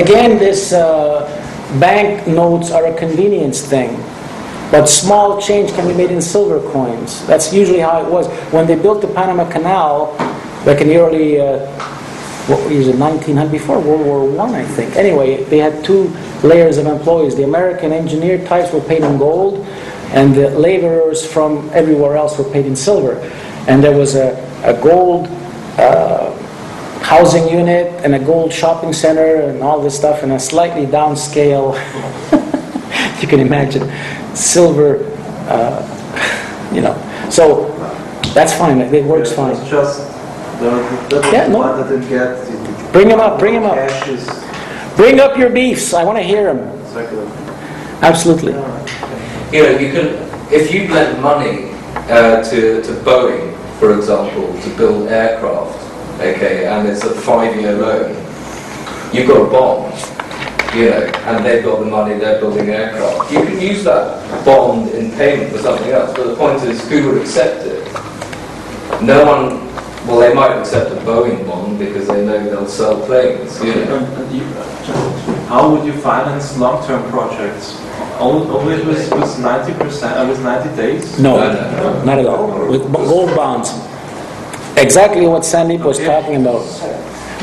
[0.00, 1.26] Again, this uh,
[1.78, 3.96] bank notes are a convenience thing,
[4.70, 7.26] but small change can be made in silver coins.
[7.26, 8.28] That's usually how it was.
[8.52, 10.16] When they built the Panama Canal,
[10.64, 11.58] back in the early, uh,
[12.48, 14.94] what years it, 1900, before World War One, I think.
[14.94, 16.08] Anyway, they had two
[16.44, 17.34] layers of employees.
[17.34, 19.66] The American engineer types were paid in gold,
[20.14, 23.16] and the laborers from everywhere else were paid in silver.
[23.66, 25.26] And there was a, a gold
[25.76, 26.36] uh,
[27.02, 31.74] housing unit and a gold shopping center and all this stuff and a slightly downscale,
[33.22, 33.90] you can imagine,
[34.36, 35.04] silver,
[35.48, 36.94] uh, you know.
[37.28, 37.70] So
[38.34, 40.15] that's fine, it works Yeah, fine.
[40.60, 41.58] It's just, the, that was Yeah, no.
[41.58, 42.46] one that didn't get.
[42.46, 43.76] the- Bring 'em up, bring 'em up.
[44.08, 44.26] Is
[44.96, 46.70] Bring up your beefs, I want to hear them.
[46.92, 47.26] circular.
[48.02, 48.52] Absolutely.
[49.52, 50.06] You know, you can,
[50.50, 51.70] if you lend money
[52.08, 55.78] uh, to, to Boeing, for example, to build aircraft,
[56.20, 58.10] okay, and it's a five-year loan,
[59.12, 59.92] you've got a bond,
[60.74, 63.30] you know, and they've got the money, they're building aircraft.
[63.30, 67.08] You can use that bond in payment for something else, but the point is, who
[67.12, 67.84] would accept it?
[69.02, 69.66] No one,
[70.06, 73.96] well, they might accept a Boeing bond because they know they'll sell planes, you know.
[73.96, 74.44] And- and you-
[75.48, 77.80] How would you finance long-term projects?
[78.18, 81.18] Only only with, with 90%, uh, with 90 days?
[81.18, 82.02] No, No, no, no.
[82.04, 82.46] not at all.
[82.66, 83.72] With b- gold bonds.
[84.76, 86.64] Exactly what Sandeep was talking about.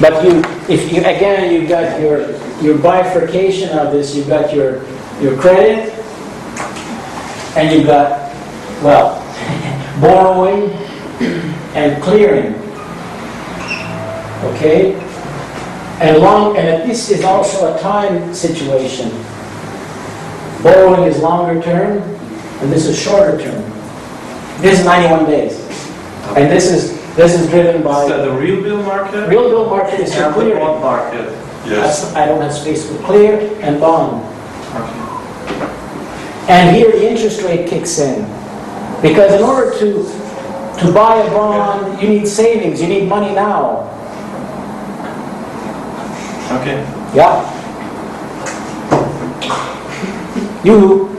[0.02, 4.84] But you, if you, again, you've got your, your bifurcation of this, you've got your,
[5.22, 5.94] your credit,
[7.56, 8.34] and you've got,
[8.82, 9.22] well,
[10.02, 10.70] borrowing
[11.76, 12.54] and clearing.
[14.54, 14.94] Okay?
[16.02, 19.10] And long, and this is also a time situation.
[20.62, 21.98] Borrowing is longer term,
[22.62, 23.62] and this is shorter term.
[24.62, 25.60] This is 91 days.
[26.36, 29.28] And this is, this is driven by, that the real bill market?
[29.30, 30.60] real bill market is your And the clearing.
[30.60, 31.26] bond market?
[31.66, 32.02] Yes.
[32.04, 34.24] That's- I don't have space for clear and bond.
[34.76, 35.70] Okay.
[36.50, 38.24] And here the interest rate kicks in.
[39.02, 40.04] Because in order to,
[40.80, 43.90] to buy a bond, you need savings, you need money now.
[46.62, 46.82] Okay.
[47.14, 47.50] Yeah.
[50.64, 51.10] You,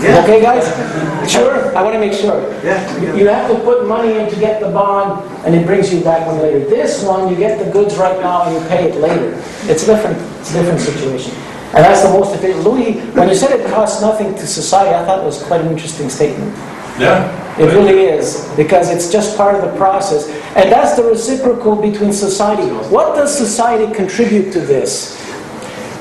[0.00, 0.22] Yeah.
[0.24, 0.66] okay guys?
[1.26, 1.76] Sure?
[1.76, 2.38] I want to make sure.
[2.62, 2.78] Yeah.
[3.02, 5.98] You you have to put money in to get the bond, and it brings you
[6.04, 6.60] back one later.
[6.60, 9.34] This one, you get the goods right now and you pay it later.
[9.66, 11.34] It's different, it's a different situation.
[11.74, 12.62] And that's the most efficient.
[12.62, 15.66] Louis, when you said it costs nothing to society, I thought it was quite an
[15.66, 16.54] interesting statement.
[16.98, 17.44] Yeah.
[17.58, 20.28] It really is, because it's just part of the process.
[20.56, 22.70] And that's the reciprocal between society.
[22.90, 25.16] What does society contribute to this?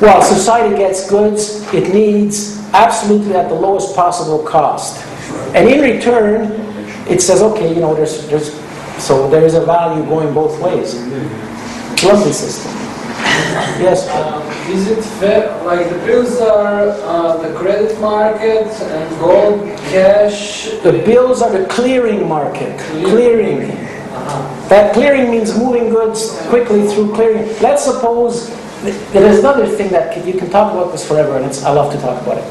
[0.01, 5.01] Well, society gets goods it needs absolutely at the lowest possible cost.
[5.55, 6.51] And in return,
[7.07, 8.53] it says, okay, you know, there's, there's,
[9.01, 10.95] so there is a value going both ways.
[12.03, 12.84] Lovely system.
[13.79, 14.07] Yes?
[14.09, 14.41] Um,
[14.71, 20.69] Is it fair, like the bills are uh, the credit market and gold, cash?
[20.81, 22.79] The bills are the clearing market.
[22.79, 23.71] Clearing.
[23.71, 24.69] Uh-huh.
[24.69, 27.47] That clearing means moving goods quickly through clearing.
[27.61, 28.49] Let's suppose,
[29.11, 31.93] there is another thing that you can talk about this forever, and it's, I love
[31.93, 32.45] to talk about it.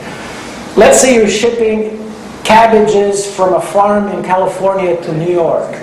[0.76, 1.98] Let's say you're shipping
[2.44, 5.74] cabbages from a farm in California to New York.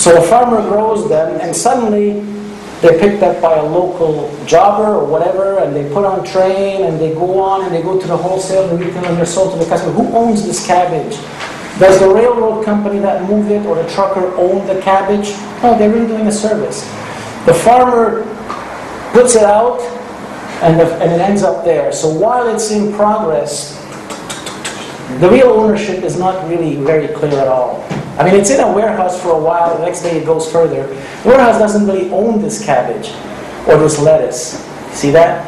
[0.00, 2.22] So a farmer grows them, and suddenly
[2.80, 7.00] they're picked up by a local jobber or whatever, and they put on train, and
[7.00, 9.58] they go on, and they go to the wholesale and retail, and they're sold to
[9.58, 9.92] the customer.
[9.92, 11.16] Who owns this cabbage?
[11.80, 15.30] Does the railroad company that moved it or the trucker own the cabbage?
[15.62, 16.82] No, they're really doing a service.
[17.46, 18.22] The farmer
[19.12, 19.80] puts it out,
[20.62, 21.92] and, the, and it ends up there.
[21.92, 23.77] So while it's in progress,
[25.16, 27.84] the real ownership is not really very clear at all.
[28.18, 30.86] I mean, it's in a warehouse for a while, the next day it goes further.
[31.22, 33.10] The warehouse doesn't really own this cabbage
[33.66, 34.62] or this lettuce.
[34.92, 35.46] See that?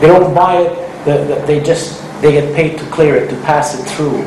[0.00, 3.36] They don't buy it, the, the, they just, they get paid to clear it, to
[3.42, 4.22] pass it through.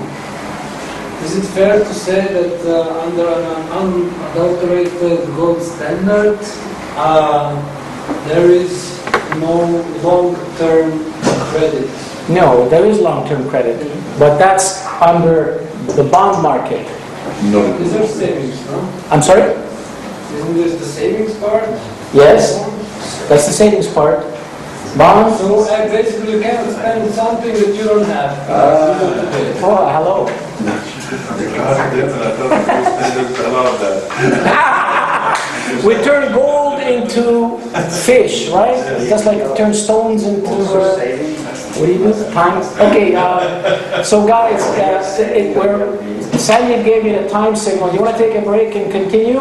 [1.24, 6.40] Is it fair to say that uh, under an unadulterated gold standard,
[6.98, 7.56] uh,
[8.28, 9.00] there is
[9.38, 11.14] no long-term
[11.52, 12.11] credit?
[12.34, 13.78] No, there is long-term credit,
[14.18, 15.66] but that's under
[15.96, 16.86] the bond market.
[17.44, 17.60] No.
[17.80, 18.80] Is there savings, no?
[19.10, 19.52] I'm sorry?
[19.52, 21.64] Isn't this the savings part?
[22.14, 22.60] Yes,
[23.28, 24.24] that's the savings part.
[24.98, 25.40] Bonds?
[25.40, 28.38] So uh, basically you cannot spend something that you don't have.
[28.50, 30.26] Uh, You don't have to Oh, hello.
[33.80, 35.38] That.
[35.86, 37.58] We turn gold into
[38.06, 38.78] fish, right?
[39.08, 40.50] Just like turn stones into.
[40.52, 41.51] Uh,
[41.82, 42.32] what do you do?
[42.32, 42.62] Time.
[42.78, 43.16] Okay.
[43.16, 45.98] Uh, so guys, uh, it, we're,
[46.38, 47.92] Sandy gave me the time signal.
[47.94, 49.40] You want to take a break and continue,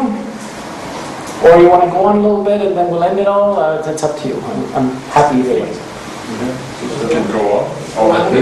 [1.45, 3.59] or you want to go on a little bit and then we'll end it all?
[3.59, 4.39] Uh, that's up to you.
[4.41, 5.69] I'm, I'm happy either way.
[5.69, 8.33] You can go on.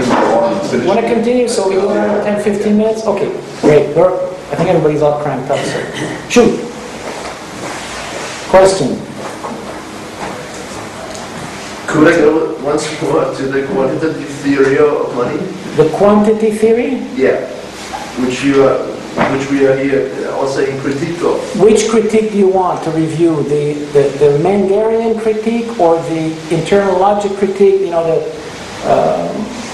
[0.72, 1.46] You want to continue?
[1.48, 3.04] So we go another 10, 15 minutes?
[3.06, 3.28] Okay,
[3.60, 3.94] great.
[3.96, 6.28] We're- I think everybody's all cranked up, so.
[6.28, 6.58] Shoot.
[8.50, 8.98] Question?
[11.90, 15.38] Could I go once more to the quantitative theory of money?
[15.74, 16.98] The quantity theory?
[17.16, 17.44] Yeah,
[18.22, 18.78] which you are,
[19.36, 21.60] which we are here also in critique of.
[21.60, 23.42] Which critique do you want to review?
[23.42, 28.20] The, the, the Mengerian critique or the internal logic critique, you know, the,
[28.86, 29.69] um,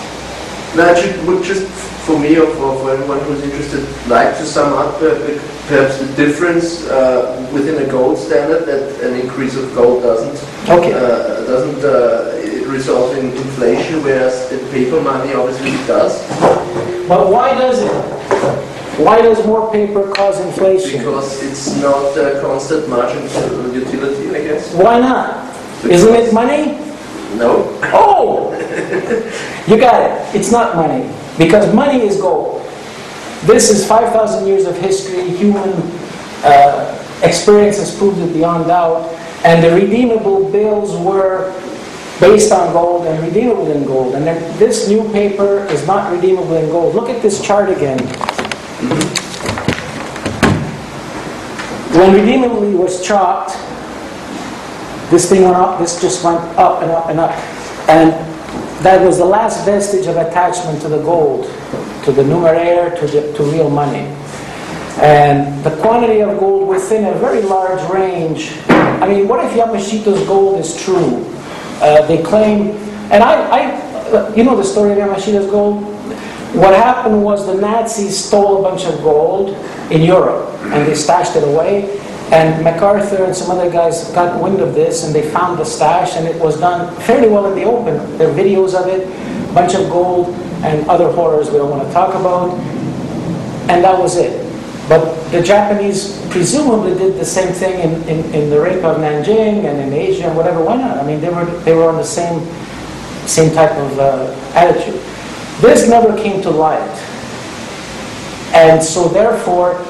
[0.77, 1.66] Now, it should, would just,
[2.05, 5.16] for me or for, for anyone who's interested, like to sum up uh,
[5.68, 10.37] perhaps the difference uh, within a gold standard that an increase of gold doesn't
[10.68, 10.93] okay.
[10.93, 16.20] uh, doesn't uh, result in inflation, whereas the paper money obviously does,
[17.09, 17.93] But why does it?
[19.01, 20.99] Why does more paper cause inflation?
[21.01, 24.74] because it's not a constant margin of utility, I guess.
[24.74, 25.55] Why not?
[25.85, 26.86] Isn't it money?
[27.37, 27.78] No.
[27.93, 28.53] Oh!
[29.66, 30.34] You got it.
[30.37, 31.12] It's not money.
[31.37, 32.64] Because money is gold.
[33.47, 35.28] This is 5,000 years of history.
[35.28, 35.70] Human
[36.45, 39.11] uh, experience has proved it beyond doubt.
[39.45, 41.53] And the redeemable bills were
[42.20, 44.14] based on gold and redeemable in gold.
[44.14, 44.24] And
[44.59, 46.95] this new paper is not redeemable in gold.
[46.95, 47.99] Look at this chart again.
[51.93, 53.57] When redeemably was chopped,
[55.11, 57.30] this thing went up, this just went up and up and up.
[57.88, 58.11] And
[58.84, 61.46] that was the last vestige of attachment to the gold,
[62.04, 64.12] to the numeraire, to, the, to real money.
[64.98, 68.57] And the quantity of gold within a very large range.
[68.68, 71.24] I mean, what if Yamashita's gold is true?
[71.80, 72.70] Uh, they claim,
[73.12, 75.84] and I, I, you know the story of Yamashita's gold?
[76.54, 79.50] What happened was the Nazis stole a bunch of gold
[79.90, 82.00] in Europe and they stashed it away.
[82.33, 86.16] And MacArthur and some other guys got wind of this and they found the stash
[86.16, 88.18] and it was done fairly well in the open.
[88.18, 89.07] There are videos of it,
[89.49, 92.59] a bunch of gold and other horrors we don't want to talk about.
[93.70, 94.43] And that was it.
[94.89, 99.64] But the Japanese presumably did the same thing in, in, in the rape of Nanjing
[99.64, 100.62] and in Asia and whatever.
[100.62, 100.99] Why not?
[100.99, 102.45] I mean, they were, they were on the same,
[103.27, 105.01] same type of uh, attitude.
[105.61, 106.89] This never came to light.
[108.53, 109.85] And so therefore,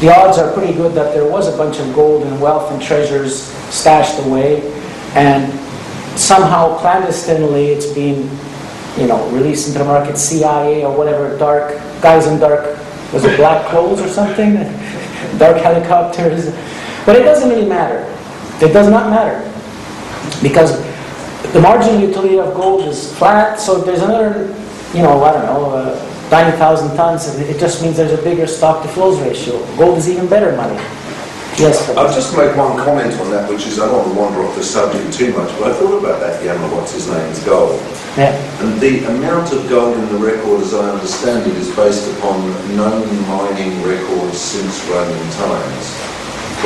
[0.00, 2.82] the odds are pretty good that there was a bunch of gold and wealth and
[2.82, 4.60] treasures stashed away,
[5.14, 5.50] and
[6.18, 8.28] somehow clandestinely it's been,
[8.98, 12.76] you know, released into the market, CIA or whatever, dark guys in dark,
[13.12, 14.54] was it black clothes or something,
[15.38, 16.54] dark helicopters,
[17.06, 18.04] but it doesn't really matter.
[18.64, 19.42] It does not matter.
[20.42, 20.78] Because
[21.52, 24.48] the marginal utility of gold is flat, so there's another,
[24.92, 28.46] you know, I don't know, uh, 90,000 tons, it it just means there's a bigger
[28.46, 29.58] stock to flows ratio.
[29.76, 30.76] Gold is even better money.
[31.56, 31.88] Yes?
[31.96, 34.54] I'll just make one comment on that, which is, I don't want to wander off
[34.56, 37.80] the subject too much, but I thought about that Yammer, what's his name's gold.
[38.12, 38.36] Yeah.
[38.60, 42.44] And the amount of gold in the record, as I understand it, is based upon
[42.76, 45.84] known mining records since Roman times.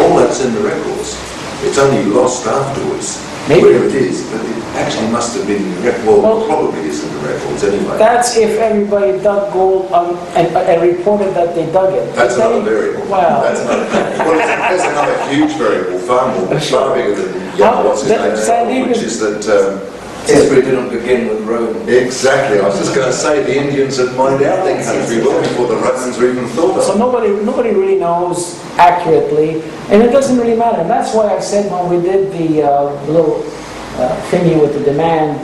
[0.03, 1.15] All that's in the records.
[1.63, 3.23] It's only lost afterwards.
[3.49, 3.63] Maybe.
[3.63, 6.81] Where it is, but it actually must have been, in the rec- well, Well- probably
[6.81, 7.99] is in the red records anyway.
[7.99, 12.14] That's if everybody dug gold um, and, and reported that they dug it.
[12.14, 13.07] That's They- another variable.
[13.11, 13.43] Wow.
[13.43, 13.87] That's another,
[14.18, 14.37] well,
[14.71, 18.37] there's another huge variable, far more, far bigger than, How- yeah, what's his that- name,
[18.37, 19.81] Sandy, which is that, um,
[20.27, 21.89] History didn't begin with Rome.
[21.89, 22.61] Exactly.
[22.61, 25.66] I was just going to say the Indians had mined out their country well before
[25.66, 26.99] the Romans were even thought So of.
[26.99, 30.83] nobody, nobody really knows accurately, and it doesn't really matter.
[30.83, 33.43] And that's why I said when we did the uh, little
[33.97, 35.38] uh, thingy with the demand,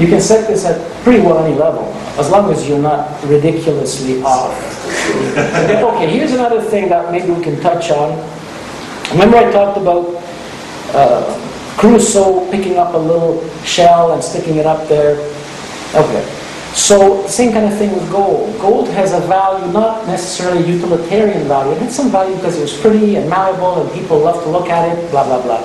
[0.00, 1.84] you can set this at pretty well any level,
[2.18, 4.70] as long as you're not ridiculously off.
[5.82, 8.10] Okay, here's another thing that maybe we can touch on.
[9.12, 10.22] Remember I talked about
[10.94, 15.16] uh, Crusoe picking up a little shell and sticking it up there?
[15.94, 16.24] Okay.
[16.74, 18.58] So, same kind of thing with gold.
[18.58, 21.72] Gold has a value, not necessarily utilitarian value.
[21.72, 24.70] It had some value because it was pretty and malleable and people love to look
[24.70, 25.60] at it, blah, blah, blah.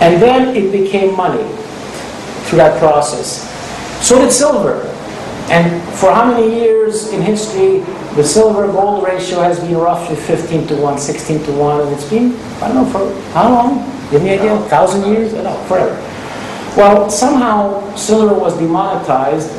[0.00, 1.42] And then it became money
[2.44, 3.42] through that process.
[4.06, 4.82] So did silver.
[5.48, 7.80] And for how many years in history,
[8.16, 12.34] the silver-gold ratio has been roughly 15 to 1, 16 to 1, and it's been,
[12.62, 13.92] I don't know, for how long?
[14.10, 15.34] Give me an idea, a thousand years?
[15.34, 15.94] I know, forever.
[16.76, 19.50] Well, somehow silver was demonetized,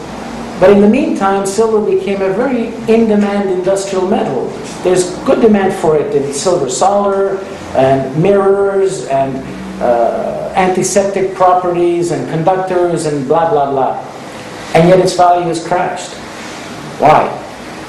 [0.59, 4.47] but in the meantime, silver became a very in-demand industrial metal.
[4.83, 7.37] There's good demand for it in silver solder
[7.75, 9.35] and mirrors and
[9.79, 13.97] uh, antiseptic properties and conductors and blah, blah, blah.
[14.73, 16.13] And yet its value has crashed.
[16.99, 17.25] Why?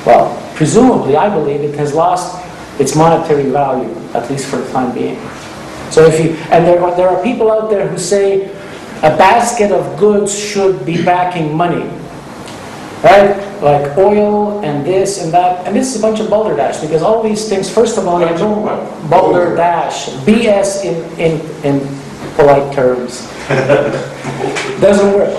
[0.04, 2.44] Well, presumably, I believe it has lost
[2.80, 5.18] its monetary value, at least for the time being.
[5.90, 8.48] So if you, and there are, there are people out there who say
[8.98, 11.88] a basket of goods should be backing money.
[13.02, 13.47] Right?
[13.62, 15.66] Like oil and this and that.
[15.66, 18.38] And this is a bunch of balderdash because all these things, first of all, of
[18.38, 21.98] know, balderdash, BS in, in, in
[22.36, 23.26] polite terms.
[24.80, 25.34] Doesn't work.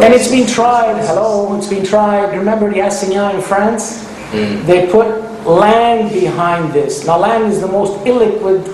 [0.00, 2.36] And it's been tried, hello, it's been tried.
[2.36, 4.06] Remember the Assignat in France?
[4.30, 5.08] They put
[5.46, 7.04] land behind this.
[7.04, 8.66] Now, land is the most illiquid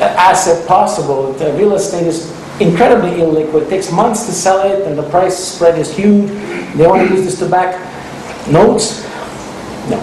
[0.00, 1.32] uh, asset possible.
[1.32, 3.62] The real estate is incredibly illiquid.
[3.62, 6.30] It takes months to sell it, and the price spread is huge.
[6.76, 7.74] They want to use this to back
[8.50, 9.02] notes?
[9.90, 9.98] No.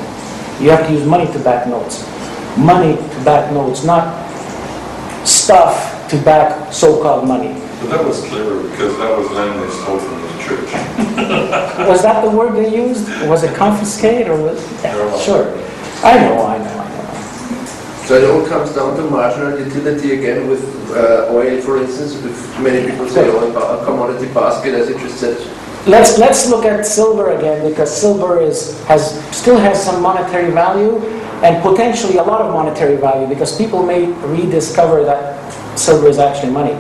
[0.60, 2.06] You have to use money to back notes.
[2.58, 4.14] Money to back notes, not
[5.26, 7.54] stuff to back so-called money.
[7.82, 10.74] But that was clever because that was land they stole from the church.
[11.88, 13.08] Was that the word they used?
[13.28, 14.62] Was it confiscate or was?
[14.84, 15.52] Yeah, sure.
[16.04, 17.66] I know, I know, I know.
[18.06, 22.38] So it all comes down to marginal utility again with uh, oil, for instance, with
[22.60, 25.38] many people say oil, ba- a commodity basket, as you just said.
[25.86, 31.00] Let's, let's look at silver again because silver is, has, still has some monetary value
[31.44, 36.52] and potentially a lot of monetary value because people may rediscover that silver is actually
[36.52, 36.74] money.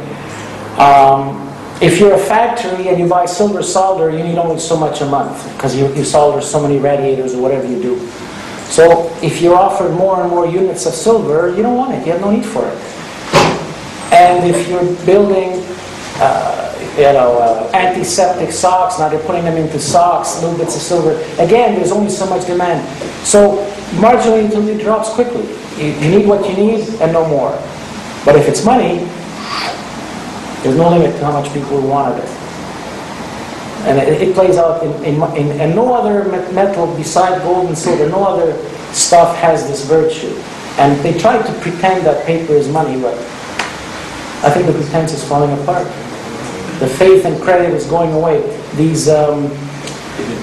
[0.80, 1.49] Um,
[1.82, 5.06] if you're a factory and you buy silver solder, you need only so much a
[5.06, 7.99] month because you, you solder so many radiators or whatever you do.
[8.70, 12.06] So if you're offered more and more units of silver, you don't want it.
[12.06, 12.78] You have no need for it.
[14.14, 15.62] And if you're building,
[16.22, 16.62] uh,
[16.98, 21.14] you know, uh, antiseptic socks, now they're putting them into socks, little bits of silver.
[21.41, 22.88] Again, there's only so much demand.
[23.26, 23.66] So
[24.00, 25.41] marginal utility drops quickly.
[25.78, 27.52] You, you need what you need and no more.
[28.26, 29.00] But if it's money,
[30.62, 32.30] there's no limit to how much people want it.
[33.86, 37.78] And it, it plays out in, in, in, and no other metal beside gold and
[37.78, 38.54] silver, no other
[38.94, 40.34] stuff has this virtue.
[40.78, 43.18] And they try to pretend that paper is money, but
[44.46, 45.88] I think the pretense is falling apart.
[46.80, 48.42] The faith and credit is going away.
[48.76, 49.46] These um,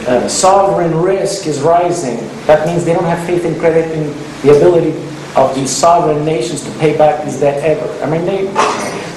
[0.07, 2.17] uh, sovereign risk is rising.
[2.47, 4.05] That means they don't have faith and credit in
[4.43, 4.93] the ability
[5.37, 7.87] of these sovereign nations to pay back this debt ever.
[8.05, 8.51] I mean, they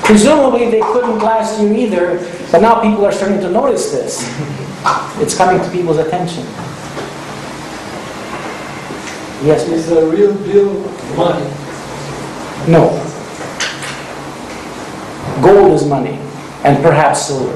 [0.04, 2.18] presumably they couldn't last year either,
[2.52, 4.22] but now people are starting to notice this.
[5.22, 6.44] It's coming to people's attention.
[9.46, 10.74] Yes, Is the real bill
[11.18, 11.46] money?
[12.68, 13.00] no.
[15.42, 16.18] Gold is money,
[16.64, 17.54] and perhaps silver.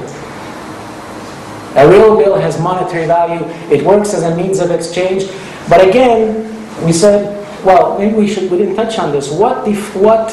[1.76, 3.44] A real bill has monetary value.
[3.72, 5.26] It works as a means of exchange.
[5.68, 6.44] But again,
[6.84, 8.50] we said, well, maybe we should.
[8.50, 9.30] We didn't touch on this.
[9.30, 10.30] What if what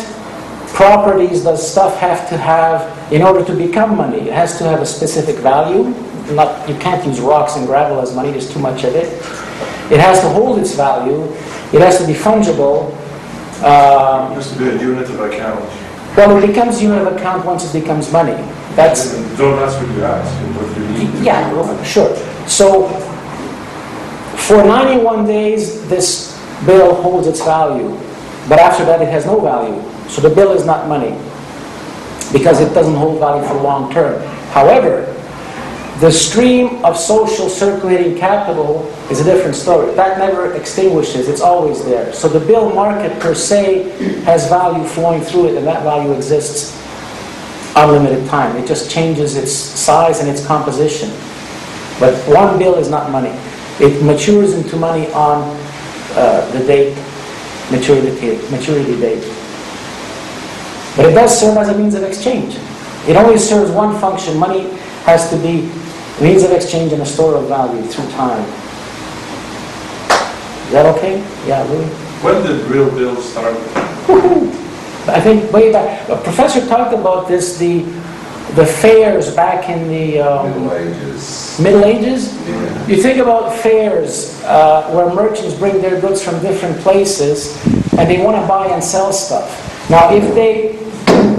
[0.74, 4.22] properties does stuff have to have in order to become money?
[4.28, 5.94] It has to have a specific value.
[6.34, 9.08] Not, you can't use rocks and gravel as money, there's too much of it.
[9.92, 11.24] It has to hold its value.
[11.72, 12.92] It has to be fungible.
[13.64, 15.60] Um, It has to be a unit of account.
[16.18, 18.34] well, it becomes unit of account once it becomes money.
[18.76, 21.24] That's, Don't ask what you ask, what you need.
[21.24, 22.16] yeah, sure.
[22.48, 22.90] So,
[24.36, 27.90] for 91 days, this bill holds its value,
[28.50, 29.82] but after that, it has no value.
[30.10, 31.12] So the bill is not money,
[32.32, 34.22] because it doesn't hold value for long term.
[34.52, 35.12] However,
[36.00, 39.96] the stream of social circulating capital is a different story.
[39.96, 42.12] That never extinguishes, it's always there.
[42.12, 43.90] So the bill market per se
[44.26, 46.76] has value flowing through it, and that value exists
[47.76, 48.56] unlimited time.
[48.56, 51.10] It just changes its size and its composition.
[52.00, 53.34] But one bill is not money.
[53.80, 55.44] It matures into money on
[56.16, 56.96] uh, the date,
[57.72, 59.24] maturity, maturity date.
[60.96, 62.56] But it does serve as a means of exchange.
[63.08, 64.38] It only serves one function.
[64.38, 64.70] Money
[65.04, 65.70] has to be
[66.20, 68.44] a means of exchange and a store of value through time.
[70.66, 71.20] Is that okay?
[71.46, 71.86] Yeah, Louis?
[72.24, 73.56] When did real bills start?
[75.08, 77.84] I think way back, a professor talked about this, the,
[78.56, 81.60] the fairs back in the um, Middle Ages.
[81.60, 82.48] Middle Ages.
[82.48, 82.88] Yeah.
[82.88, 87.56] You think about fairs uh, where merchants bring their goods from different places
[87.98, 89.90] and they want to buy and sell stuff.
[89.90, 90.76] Now, if they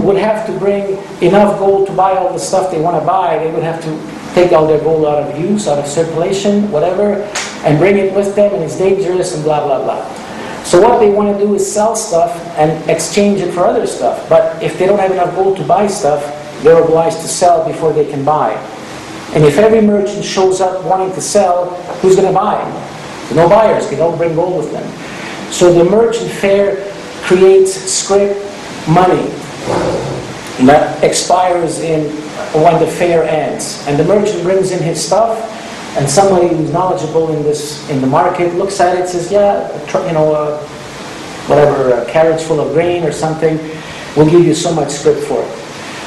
[0.03, 3.37] would have to bring enough gold to buy all the stuff they want to buy,
[3.39, 7.13] they would have to take all their gold out of use, out of circulation, whatever,
[7.65, 10.26] and bring it with them, and it's dangerous and blah, blah, blah.
[10.67, 14.27] So what they want to do is sell stuff and exchange it for other stuff.
[14.27, 16.21] But if they don't have enough gold to buy stuff,
[16.61, 18.51] they're obliged to sell before they can buy.
[19.33, 22.59] And if every merchant shows up wanting to sell, who's going to buy?
[23.33, 23.89] No buyers.
[23.89, 24.83] They don't bring gold with them.
[25.53, 26.91] So the merchant fair
[27.23, 28.35] creates scrip
[28.89, 29.29] money
[30.65, 32.09] that expires in
[32.51, 33.85] when the fair ends.
[33.87, 35.37] And the merchant brings in his stuff,
[35.97, 39.67] and somebody who's knowledgeable in this in the market looks at it, and says, "Yeah,
[40.05, 40.57] you know, uh,
[41.47, 43.59] whatever, a carriage full of grain or something,
[44.15, 45.51] we'll give you so much scrip for it."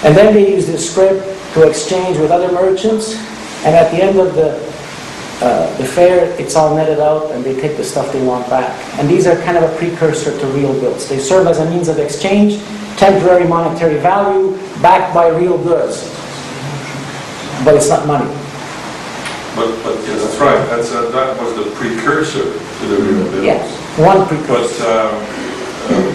[0.05, 1.23] And then they use this scrip
[1.55, 3.17] to exchange with other merchants,
[3.65, 4.71] and at the end of the
[5.43, 8.71] uh, the fair, it's all netted out, and they take the stuff they want back.
[8.99, 11.09] And these are kind of a precursor to real bills.
[11.09, 12.63] They serve as a means of exchange,
[12.99, 16.05] temporary monetary value, backed by real goods.
[17.65, 18.31] But it's not money.
[19.57, 23.45] But, but, yeah, that's right, that's, uh, that was the precursor to the real bills.
[23.45, 23.59] Yeah,
[23.99, 24.79] one precursor.
[24.79, 25.15] But, um,
[25.91, 26.13] uh,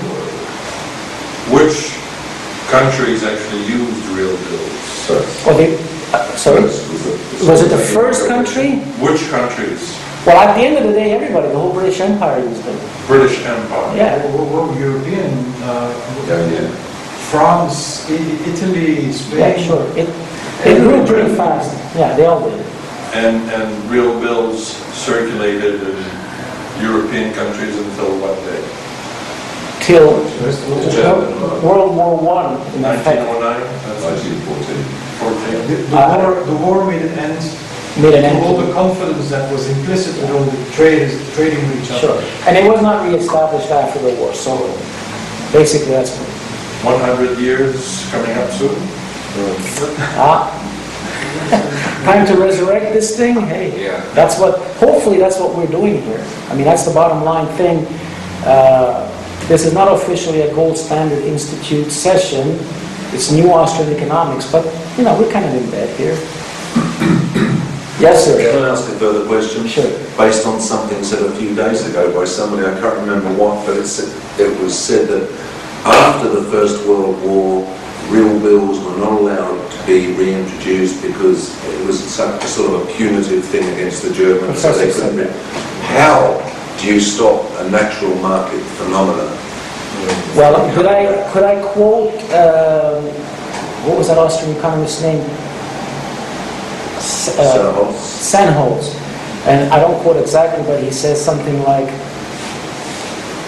[1.52, 1.94] which
[2.72, 4.72] countries actually used real bills?
[5.06, 5.46] First.
[5.46, 5.76] Well, they,
[6.14, 8.78] uh, sorry, First was the- was it the first country?
[9.04, 9.94] Which countries?
[10.26, 12.80] Well, at the end of the day, everybody, the whole British Empire used them.
[13.06, 13.96] British Empire?
[13.96, 14.26] Yeah.
[14.34, 15.94] Well, well, European, uh,
[16.28, 16.68] Yeah, yeah.
[17.30, 19.40] France, I- Italy, Spain.
[19.40, 19.86] Yeah, sure.
[19.96, 20.10] It,
[20.66, 21.76] it grew pretty fast.
[21.96, 22.66] Yeah, they all did.
[23.16, 25.96] And, and real bills circulated in
[26.84, 28.60] European countries until what day?
[29.80, 33.64] Till The German mark, World War One, in effect, 1909?
[33.88, 35.06] That's 1914.
[35.24, 35.68] 14.
[35.70, 37.40] The, the war, the war made an end
[37.96, 38.68] made an to all end.
[38.68, 42.20] the confidence that was implicit in all the traders trading with each other.
[42.20, 42.48] Sure.
[42.48, 44.58] And it was not reestablished after the war, so
[45.54, 46.18] basically that's,
[46.84, 48.76] 100 years coming up soon?
[50.20, 50.75] ah.
[52.06, 53.84] Time to resurrect this thing, hey.
[53.84, 54.02] Yeah.
[54.14, 56.24] That's what, hopefully that's what we're doing here.
[56.50, 57.86] I mean, that's the bottom line thing.
[58.46, 59.12] Uh,
[59.48, 62.58] This is not officially a gold standard institute session.
[63.14, 64.66] It's new Austrian economics, but,
[64.98, 66.18] you know, we're kind of in bed here.
[67.98, 68.36] Yes, sir.
[68.36, 69.66] Can I ask a further question?
[69.68, 69.88] Sure.
[70.18, 73.78] Based on something said a few days ago by somebody, I can't remember what, but
[73.78, 75.32] it said, it was said that
[75.86, 77.64] after the First World War,
[78.10, 82.88] real bills were not allowed to be reintroduced because it was such a sort of
[82.88, 84.62] a punitive thing against the Germans.
[84.62, 85.32] so they couldn't-
[85.84, 86.42] How
[86.80, 89.32] do you stop a natural market phenomenon?
[90.36, 93.04] Well, could I, could I quote, um,
[93.88, 95.24] what was that Austrian economist's name?
[96.98, 98.94] S- uh, So, Sennholz.
[99.48, 101.88] And I don't quote exactly, but he says something like,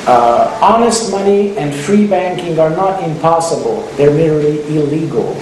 [0.08, 5.34] uh, honest money and free banking are not impossible, they're merely illegal.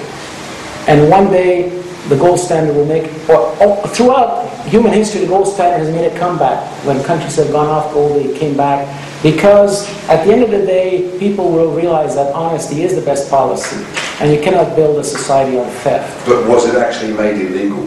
[0.88, 1.70] And one day,
[2.10, 6.12] the gold standard will make, or oh, throughout human history, the gold standard has made
[6.12, 6.66] a comeback.
[6.86, 8.86] When countries have gone off gold, they came back.
[9.24, 13.30] Because at the end of the day, people will realize that honesty is the best
[13.30, 13.84] policy.
[14.20, 16.28] And you cannot build a society on theft.
[16.28, 17.84] but was it actually made illegal?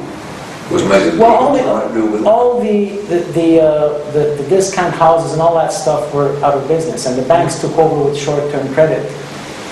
[0.70, 2.26] Was made illegal Well, all the, by real bills?
[2.26, 6.54] all the, the, the, uh, the the discount houses and all that stuff were out
[6.54, 9.04] of business, and the banks took over with short-term credit.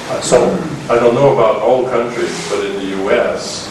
[0.08, 0.38] Uh, So,
[0.88, 3.68] I don't know about all countries, but in the US,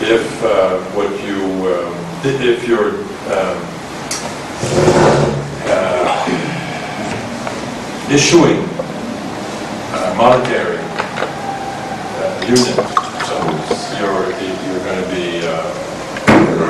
[0.00, 1.42] if uh, what you,
[1.74, 1.92] um,
[2.24, 2.92] i- if you're
[3.36, 3.58] um,
[5.68, 6.06] uh,
[8.10, 8.62] issuing
[9.92, 12.76] uh, monetary uh, unit,
[13.26, 13.36] so
[13.98, 15.52] you're, you're going to be uh,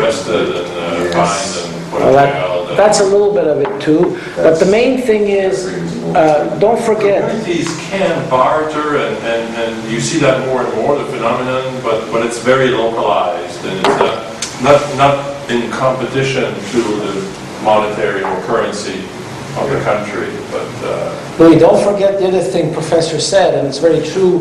[0.06, 2.64] arrested and uh, fined and put in well, jail.
[2.64, 4.18] that- and- that's a little bit of it too.
[4.36, 5.66] But the main thing is,
[6.14, 10.96] uh, don't forget, Communities can barter, and, and, and you see that more and more,
[10.98, 16.80] the phenomenon, but, but it's very localized, and it's not, not, not in competition to
[16.82, 19.00] the monetary or currency
[19.58, 23.78] of the country, but, uh, Louis, don't forget the other thing Professor said, and it's
[23.78, 24.40] very true.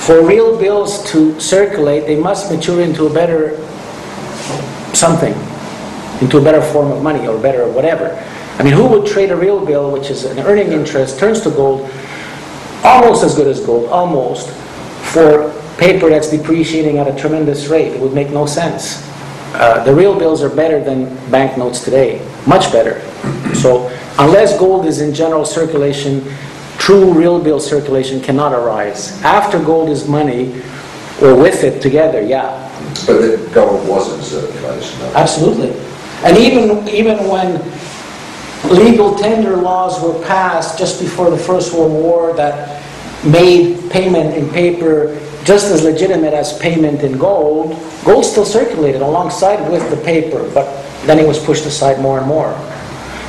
[0.00, 3.56] For real bills to circulate, they must mature into a better
[4.94, 5.32] something,
[6.20, 8.16] into a better form of money or better whatever.
[8.58, 11.50] I mean, who would trade a real bill, which is an earning interest, turns to
[11.50, 11.90] gold,
[12.84, 14.50] almost as good as gold, almost,
[15.12, 17.92] for paper that's depreciating at a tremendous rate?
[17.92, 19.06] It would make no sense.
[19.54, 23.00] Uh, the real bills are better than banknotes today, much better.
[23.54, 23.88] So
[24.18, 26.24] unless gold is in general circulation,
[26.78, 29.20] true real bill circulation cannot arise.
[29.22, 30.62] After gold is money,
[31.22, 32.69] or with it together, yeah,
[33.06, 34.98] But the gold was in circulation.
[35.00, 35.12] though.
[35.14, 35.70] absolutely.
[36.24, 37.60] And even, even when
[38.70, 42.82] legal tender laws were passed just before the First World War that
[43.24, 47.70] made payment in paper just as legitimate as payment in gold,
[48.04, 50.66] gold still circulated alongside with the paper, but
[51.06, 52.50] then it was pushed aside more and more.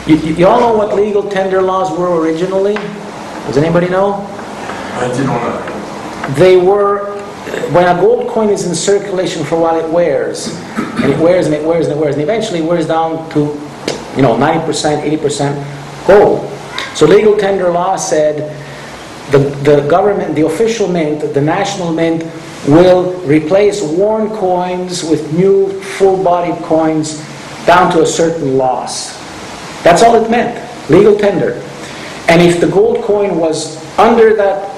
[0.08, 2.74] You, you you all know what legal tender laws were originally?
[3.46, 4.16] Does anybody know?
[4.96, 7.11] I didn't want They were,
[7.74, 10.48] when a gold coin is in circulation for a while, it wears.
[10.78, 12.16] And it wears and it wears and it wears.
[12.16, 13.40] And eventually wears down to,
[14.16, 16.50] you know, 90%, 80% gold.
[16.96, 18.56] So legal tender law said
[19.32, 22.24] the, the government, the official mint, the national mint,
[22.68, 27.26] will replace worn coins with new full-bodied coins
[27.66, 29.18] down to a certain loss.
[29.84, 30.60] That's all it meant,
[30.90, 31.54] legal tender.
[32.28, 34.71] And if the gold coin was under that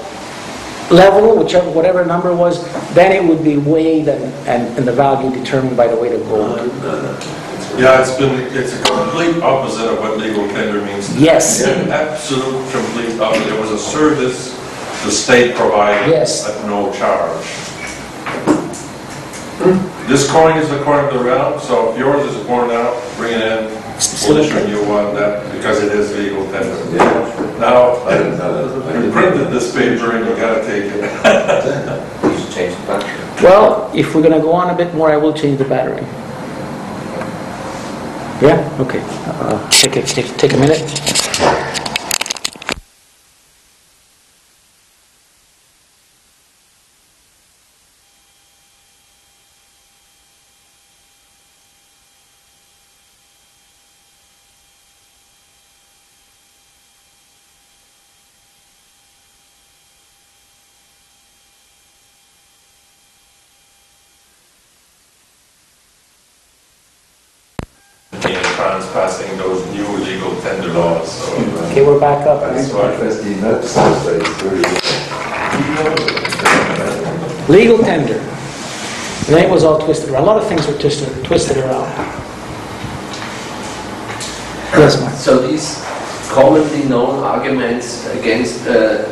[0.90, 2.62] level, whichever, whatever number was,
[2.94, 6.22] then it would be weighed and, and, and the value determined by the weight of
[6.28, 6.58] gold.
[6.58, 11.08] Uh, uh, yeah, it's been, it's a complete opposite of what legal tender means.
[11.08, 11.24] today.
[11.24, 11.62] Yes.
[11.64, 13.52] An absolute complete opposite.
[13.52, 14.54] It was a service
[15.04, 16.48] the state provided Yes.
[16.48, 17.44] at no charge.
[19.60, 20.08] Hmm?
[20.08, 23.32] This coin is the coin of the realm, so if yours is worn out, bring
[23.34, 23.83] it in,
[24.28, 26.74] we'll issue a that, because it is legal tender.
[27.58, 28.86] Now, I didn't know that.
[28.88, 31.04] I you didn't- printed this paper and you gotta take it.
[32.24, 33.44] You should change the battery.
[33.44, 36.02] Well, if we're gonna go on a bit more, I will change the battery.
[38.42, 39.00] Yeah, okay.
[39.26, 40.82] Uh, Take a, take, take a minute.
[68.12, 68.20] In
[68.56, 68.86] France
[69.24, 71.36] passing those new legal tender laws, so.
[71.36, 72.40] uh, Okay, we're back up.
[72.40, 72.96] That's why.
[72.96, 74.80] First, you noticed those days, very well.
[77.48, 78.18] Legal tender.
[78.18, 80.22] And then it was all twisted around.
[80.24, 81.88] A lot of things were twisted, twisted around.
[84.76, 85.14] Yes, Mark?
[85.14, 85.82] So these
[86.30, 89.08] commonly known arguments against a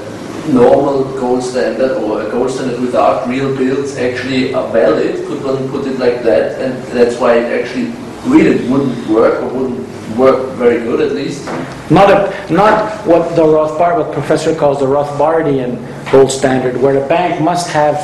[0.51, 5.68] normal gold standard or a gold standard without real bills actually are valid, could one
[5.70, 6.60] put it like that?
[6.60, 7.93] And that's why it actually
[8.26, 11.47] really wouldn't work or wouldn't work very good at least?
[11.90, 17.06] Not, a, not what the Rothbard, what Professor calls the Rothbardian gold standard, where the
[17.06, 17.97] bank must have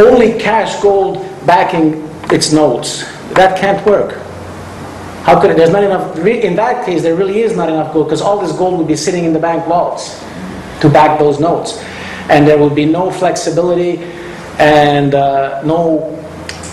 [0.00, 3.04] only cash gold backing its notes.
[3.34, 4.22] That can't work.
[5.22, 5.56] How could it?
[5.56, 6.16] There's not enough.
[6.18, 8.96] In that case, there really is not enough gold because all this gold would be
[8.96, 10.24] sitting in the bank vaults
[10.80, 11.82] to back those notes,
[12.28, 13.98] and there would be no flexibility
[14.58, 16.12] and uh, no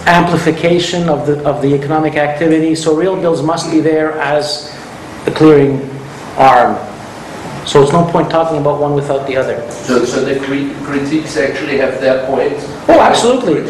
[0.05, 2.75] amplification of the of the economic activity.
[2.75, 4.73] So real bills must be there as
[5.25, 5.89] the clearing
[6.37, 6.77] arm.
[7.65, 9.55] So it's no point talking about one without the other.
[9.71, 12.51] So, so the cri- critiques actually have their point?
[12.89, 13.61] Oh, absolutely.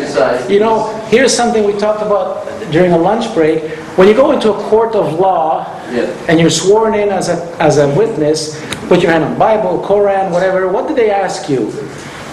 [0.51, 3.61] You know, here's something we talked about during a lunch break.
[3.95, 6.10] When you go into a court of law Yeah.
[6.27, 10.31] and you're sworn in as a, as a witness, put your hand on Bible, Koran,
[10.31, 11.72] whatever, what do they ask you?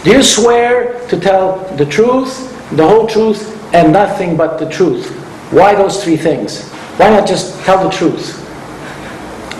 [0.03, 2.33] Do you swear to tell the truth,
[2.75, 5.11] the whole truth, and nothing but the truth?
[5.53, 6.69] Why those three things?
[6.99, 8.37] Why not just tell the truth?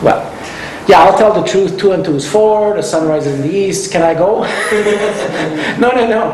[0.03, 0.27] Well,
[0.89, 1.79] Yeah, I'll tell the truth.
[1.79, 2.75] Two and two is four.
[2.75, 3.93] The sun rises in the east.
[3.93, 4.43] Can I go?
[5.79, 6.33] no, no, no.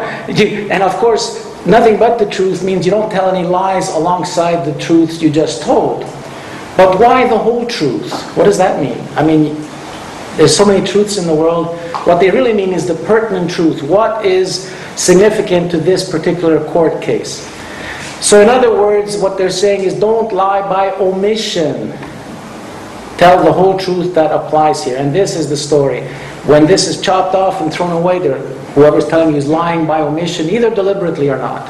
[0.70, 4.78] And of course, nothing but the truth means you don't tell any lies alongside the
[4.80, 6.02] truths you just told.
[6.76, 8.10] But why the whole truth?
[8.36, 8.98] What does that mean?
[9.16, 9.56] I mean,
[10.36, 11.78] there's so many truths in the world.
[12.06, 13.82] What they really mean is the pertinent truth.
[13.82, 17.46] What is significant to this particular court case?
[18.20, 21.92] So, in other words, what they're saying is don't lie by omission.
[23.18, 24.96] Tell the whole truth that applies here.
[24.96, 26.06] And this is the story.
[26.44, 28.38] When this is chopped off and thrown away, there,
[28.74, 31.66] whoever's telling you is lying by omission, either deliberately or not.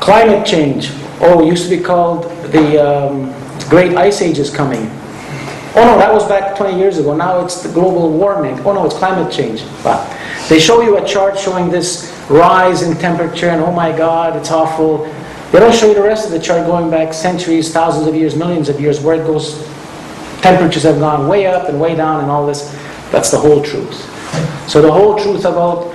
[0.00, 0.90] Climate change.
[1.20, 3.34] Oh, it used to be called the um,
[3.68, 4.88] Great Ice Age is coming.
[5.74, 7.14] Oh no, that was back 20 years ago.
[7.14, 8.58] Now it's the global warming.
[8.60, 9.62] Oh no, it's climate change.
[10.48, 14.50] They show you a chart showing this rise in temperature, and oh my God, it's
[14.50, 15.04] awful.
[15.50, 18.36] They don't show you the rest of the chart going back centuries, thousands of years,
[18.36, 19.66] millions of years, where it goes.
[20.42, 22.70] Temperatures have gone way up and way down, and all this.
[23.10, 23.94] That's the whole truth.
[24.68, 25.94] So the whole truth about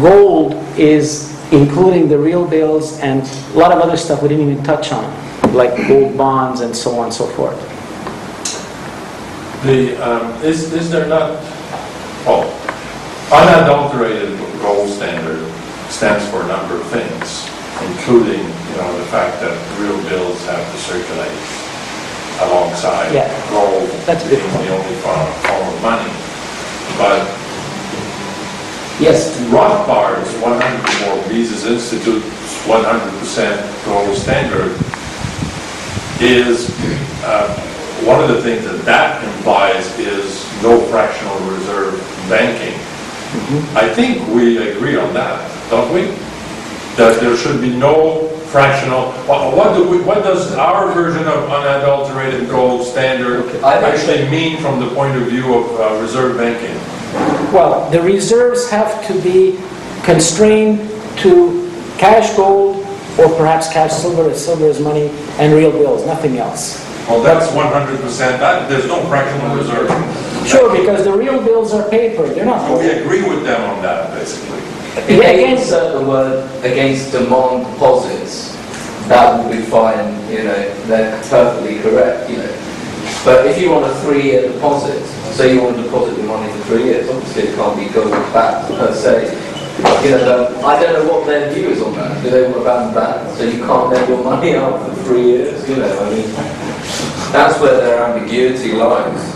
[0.00, 3.22] gold is including the real bills and
[3.54, 5.04] a lot of other stuff we didn't even touch on,
[5.54, 7.60] like gold bonds and so on and so forth.
[9.64, 11.38] The, um, is, is there not,
[12.26, 12.50] oh,
[13.32, 15.53] unadulterated gold standard
[15.94, 17.46] stands for a number of things,
[17.86, 21.30] including, you know, the fact that real bills have to circulate
[22.50, 23.30] alongside Yeah.
[23.48, 24.66] gold That's a good being point.
[24.66, 26.10] the only form, form of money.
[26.98, 27.22] But
[29.00, 29.38] Yes.
[29.50, 32.26] Rothbard's 100, or Mises Institute's
[32.66, 34.74] 100% gold standard
[36.20, 36.70] is,
[37.24, 37.48] uh,
[38.04, 42.74] one of the things that that implies is no fractional reserve banking.
[43.74, 46.06] I think we agree on that, don't we?
[46.96, 51.50] That there should be no fractional, what what do we, what does our version of
[51.50, 56.36] unadulterated gold standard I think- actually mean from the point of view of uh, reserve
[56.38, 56.76] banking?
[57.52, 59.58] Well, the reserves have to be
[60.04, 60.78] constrained
[61.18, 62.84] to cash gold
[63.18, 65.08] or perhaps cash silver, as silver is money,
[65.38, 66.82] and real bills, nothing else.
[67.08, 69.88] Well, that's 100%, that, there's no fractional reserve.
[70.46, 73.82] Sure, because the real bills are paper, they're not So We agree with them on
[73.82, 74.53] that, basically.
[74.96, 78.54] If they insert the word against demand deposits,
[79.08, 82.60] that would be fine, you know, they're perfectly correct, you know.
[83.24, 85.04] But if you want a three-year deposit,
[85.34, 88.12] say you want to deposit your money for three years, obviously it can't be gold
[88.32, 89.34] back per se.
[90.04, 92.22] You know, um, I don't know what their view is on that.
[92.22, 95.22] Do they want to ban that, so you can't lend your money out for three
[95.22, 96.30] years, you know, I mean,
[97.32, 99.34] that's where their ambiguity lies.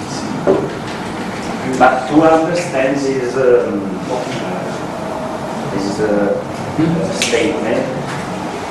[1.78, 3.98] But to understand this, um,
[6.00, 6.34] uh,
[6.78, 7.84] uh, statement,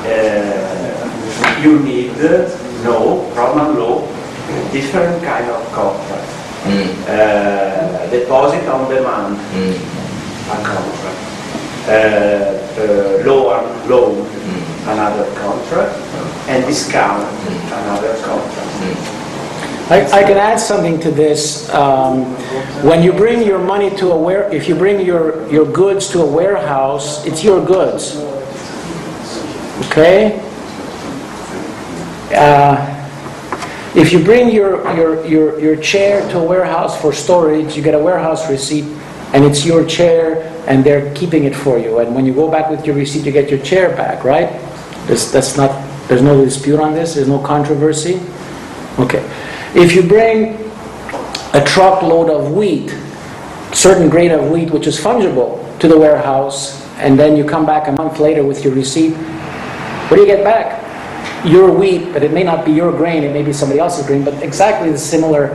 [0.06, 2.16] uh, you need
[2.84, 4.02] know Roman law,
[4.72, 6.28] different kind of contract.
[6.68, 9.76] Mm, Uh, deposit on demand, mm,
[10.52, 11.22] a contract.
[11.88, 15.96] Uh, loan, loan, mm, another contract,
[16.48, 17.24] and discount,
[17.72, 19.17] another contract.
[19.90, 21.70] I, I can add something to this.
[21.70, 22.26] Um,
[22.84, 26.22] when you bring your money to a ware, if you bring your, your goods to
[26.22, 28.18] a warehouse, it's your goods.
[29.88, 30.42] Okay?
[32.36, 32.94] Uh,
[33.96, 37.94] if you bring your, your, your, your chair to a warehouse for storage, you get
[37.94, 38.84] a warehouse receipt,
[39.34, 42.00] and it's your chair, and they're keeping it for you.
[42.00, 44.50] And when you go back with your receipt, you get your chair back, right?
[45.08, 45.72] That's, that's not,
[46.10, 48.20] there's no dispute on this, there's no controversy?
[49.00, 49.24] Okay.
[49.78, 50.56] If you bring
[51.54, 52.90] a truckload of wheat,
[53.74, 57.88] certain grade of wheat which is fungible, to the warehouse, and then you come back
[57.88, 61.46] a month later with your receipt, what do you get back?
[61.46, 64.26] Your wheat, but it may not be your grain, it may be somebody else's grain,
[64.26, 65.50] but exactly the similar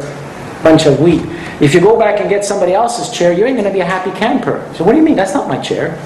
[0.62, 1.23] bunch of wheat.
[1.61, 3.85] If you go back and get somebody else's chair, you ain't going to be a
[3.85, 4.73] happy camper.
[4.77, 5.16] So what do you mean?
[5.16, 5.99] That's not my chair.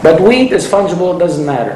[0.00, 1.74] But wheat is fungible, it doesn't matter.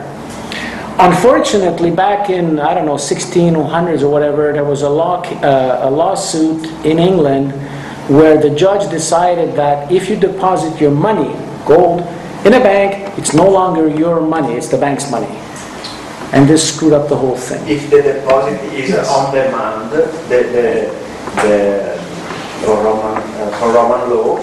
[1.01, 5.91] Unfortunately, back in, I don't know, 1600s or whatever, there was a, law, uh, a
[5.91, 7.53] lawsuit in England
[8.11, 11.33] where the judge decided that if you deposit your money,
[11.67, 12.01] gold,
[12.45, 15.33] in a bank, it's no longer your money, it's the bank's money.
[16.33, 17.67] And this screwed up the whole thing.
[17.69, 20.43] If the deposit is on demand, the, the,
[21.43, 21.99] the,
[22.67, 24.37] for Roman, uh, for Roman law,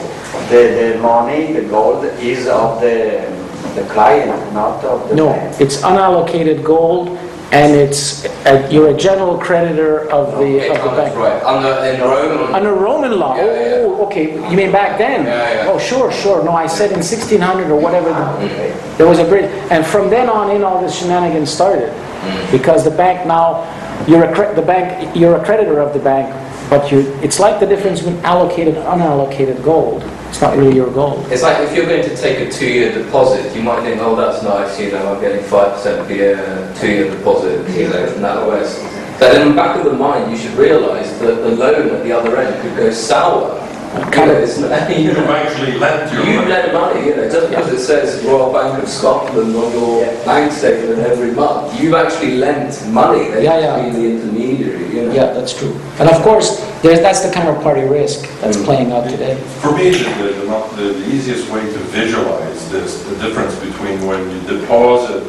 [0.48, 3.27] the, the money, the gold is of the,
[3.74, 5.60] the client, not of the No, bank.
[5.62, 7.10] it's unallocated gold,
[7.52, 11.16] and it's, uh, you're a general creditor of the, Okay, of the bank.
[11.16, 11.44] right.
[11.44, 13.36] Under, in Rome, Under Roman law?
[13.36, 13.76] Yeah, yeah.
[13.86, 15.26] Oh, okay, you mean back then?
[15.26, 15.72] Yeah, yeah.
[15.72, 19.50] Oh, sure, sure, no, I said in 1600 or whatever, the- there was a bridge,
[19.72, 21.90] and from then on in, all this shenanigans started.
[21.92, 22.52] Mm.
[22.52, 23.64] Because the bank now,
[24.08, 26.34] you're a, cre- the bank, you're a creditor of the bank,
[26.70, 30.04] but you, it's like the difference between allocated and unallocated gold.
[30.30, 31.26] It's not really your gold.
[31.32, 34.44] It's like if you're going to take a two-year deposit, you might think, oh, that's
[34.44, 39.20] nice, you know, I'm getting 5% per year, two-year deposit, you know, from NatWest.
[39.20, 42.12] But in the back of the mind, you should realise that the loan at the
[42.12, 43.65] other end could go sour.
[43.96, 46.50] You know, it's not, you You've know, actually lent your you money.
[46.50, 50.52] lend money, you know, just because it says Royal Bank of Scotland on your bank
[50.52, 53.30] statement every month, you've actually lent money.
[53.30, 53.76] They've Yeah, yeah.
[53.84, 55.14] been the intermediary, you know.
[55.14, 55.74] Yeah, that's true.
[56.00, 59.36] And of course, there's, that's the counterparty risk that's playing out today.
[59.62, 64.06] For me, the, the, the the the easiest way to visualize this, the difference between
[64.08, 65.24] when you deposit,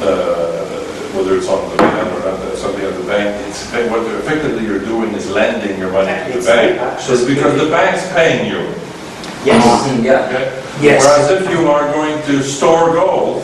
[0.00, 0.79] uh,
[1.14, 4.64] whether it's on the land or on the- something at the bank, it's, what effectively
[4.64, 6.80] you're doing is lending your money to the bank.
[6.80, 8.60] actually- It's because the bank's paying you.
[9.44, 10.26] Yes, Mm, Yeah.
[10.28, 10.48] Okay?
[10.82, 11.02] Yes.
[11.04, 13.42] Whereas if you are going to store gold,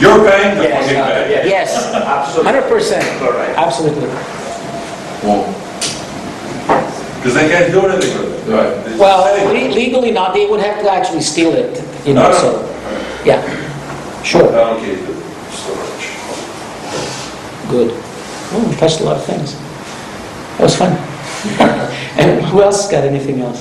[0.00, 1.30] you're paying the Yes, fucking bank.
[1.30, 1.46] yes.
[1.46, 2.52] Yes, absolutely.
[2.52, 3.04] hundred percent.
[3.20, 3.58] Correct.
[3.58, 4.08] Absolutely.
[7.18, 8.52] Because they can't do anything with it.
[8.52, 8.66] Right.
[8.86, 9.68] It's Well, le- there.
[9.70, 12.38] legally not, they would have to actually steal it, you know, No, no.
[12.38, 12.68] so,
[13.24, 13.40] yeah.
[14.22, 15.00] Sure, Allocated
[15.52, 15.83] storage.
[17.70, 17.90] Good.
[18.52, 19.54] Oh, we touched a lot of things.
[20.58, 20.92] That was fun.
[22.16, 23.60] And who else got anything else?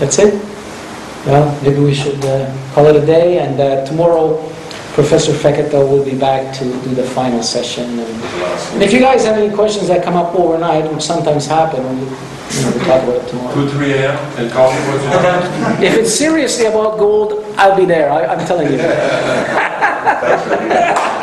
[0.00, 0.34] That's it?
[1.26, 4.36] Well, maybe we should uh, call it a day, and uh, tomorrow
[4.92, 7.98] Professor Fekete will be back to do the final session.
[7.98, 8.22] And
[8.74, 11.94] and if you guys have any questions that come up overnight, which sometimes happen, we'll,
[11.96, 13.54] you know, we'll talk about it tomorrow.
[13.54, 14.78] Two, three AM, and call me.
[15.86, 18.78] If it's seriously about gold, I'll be there, I- I'm telling you.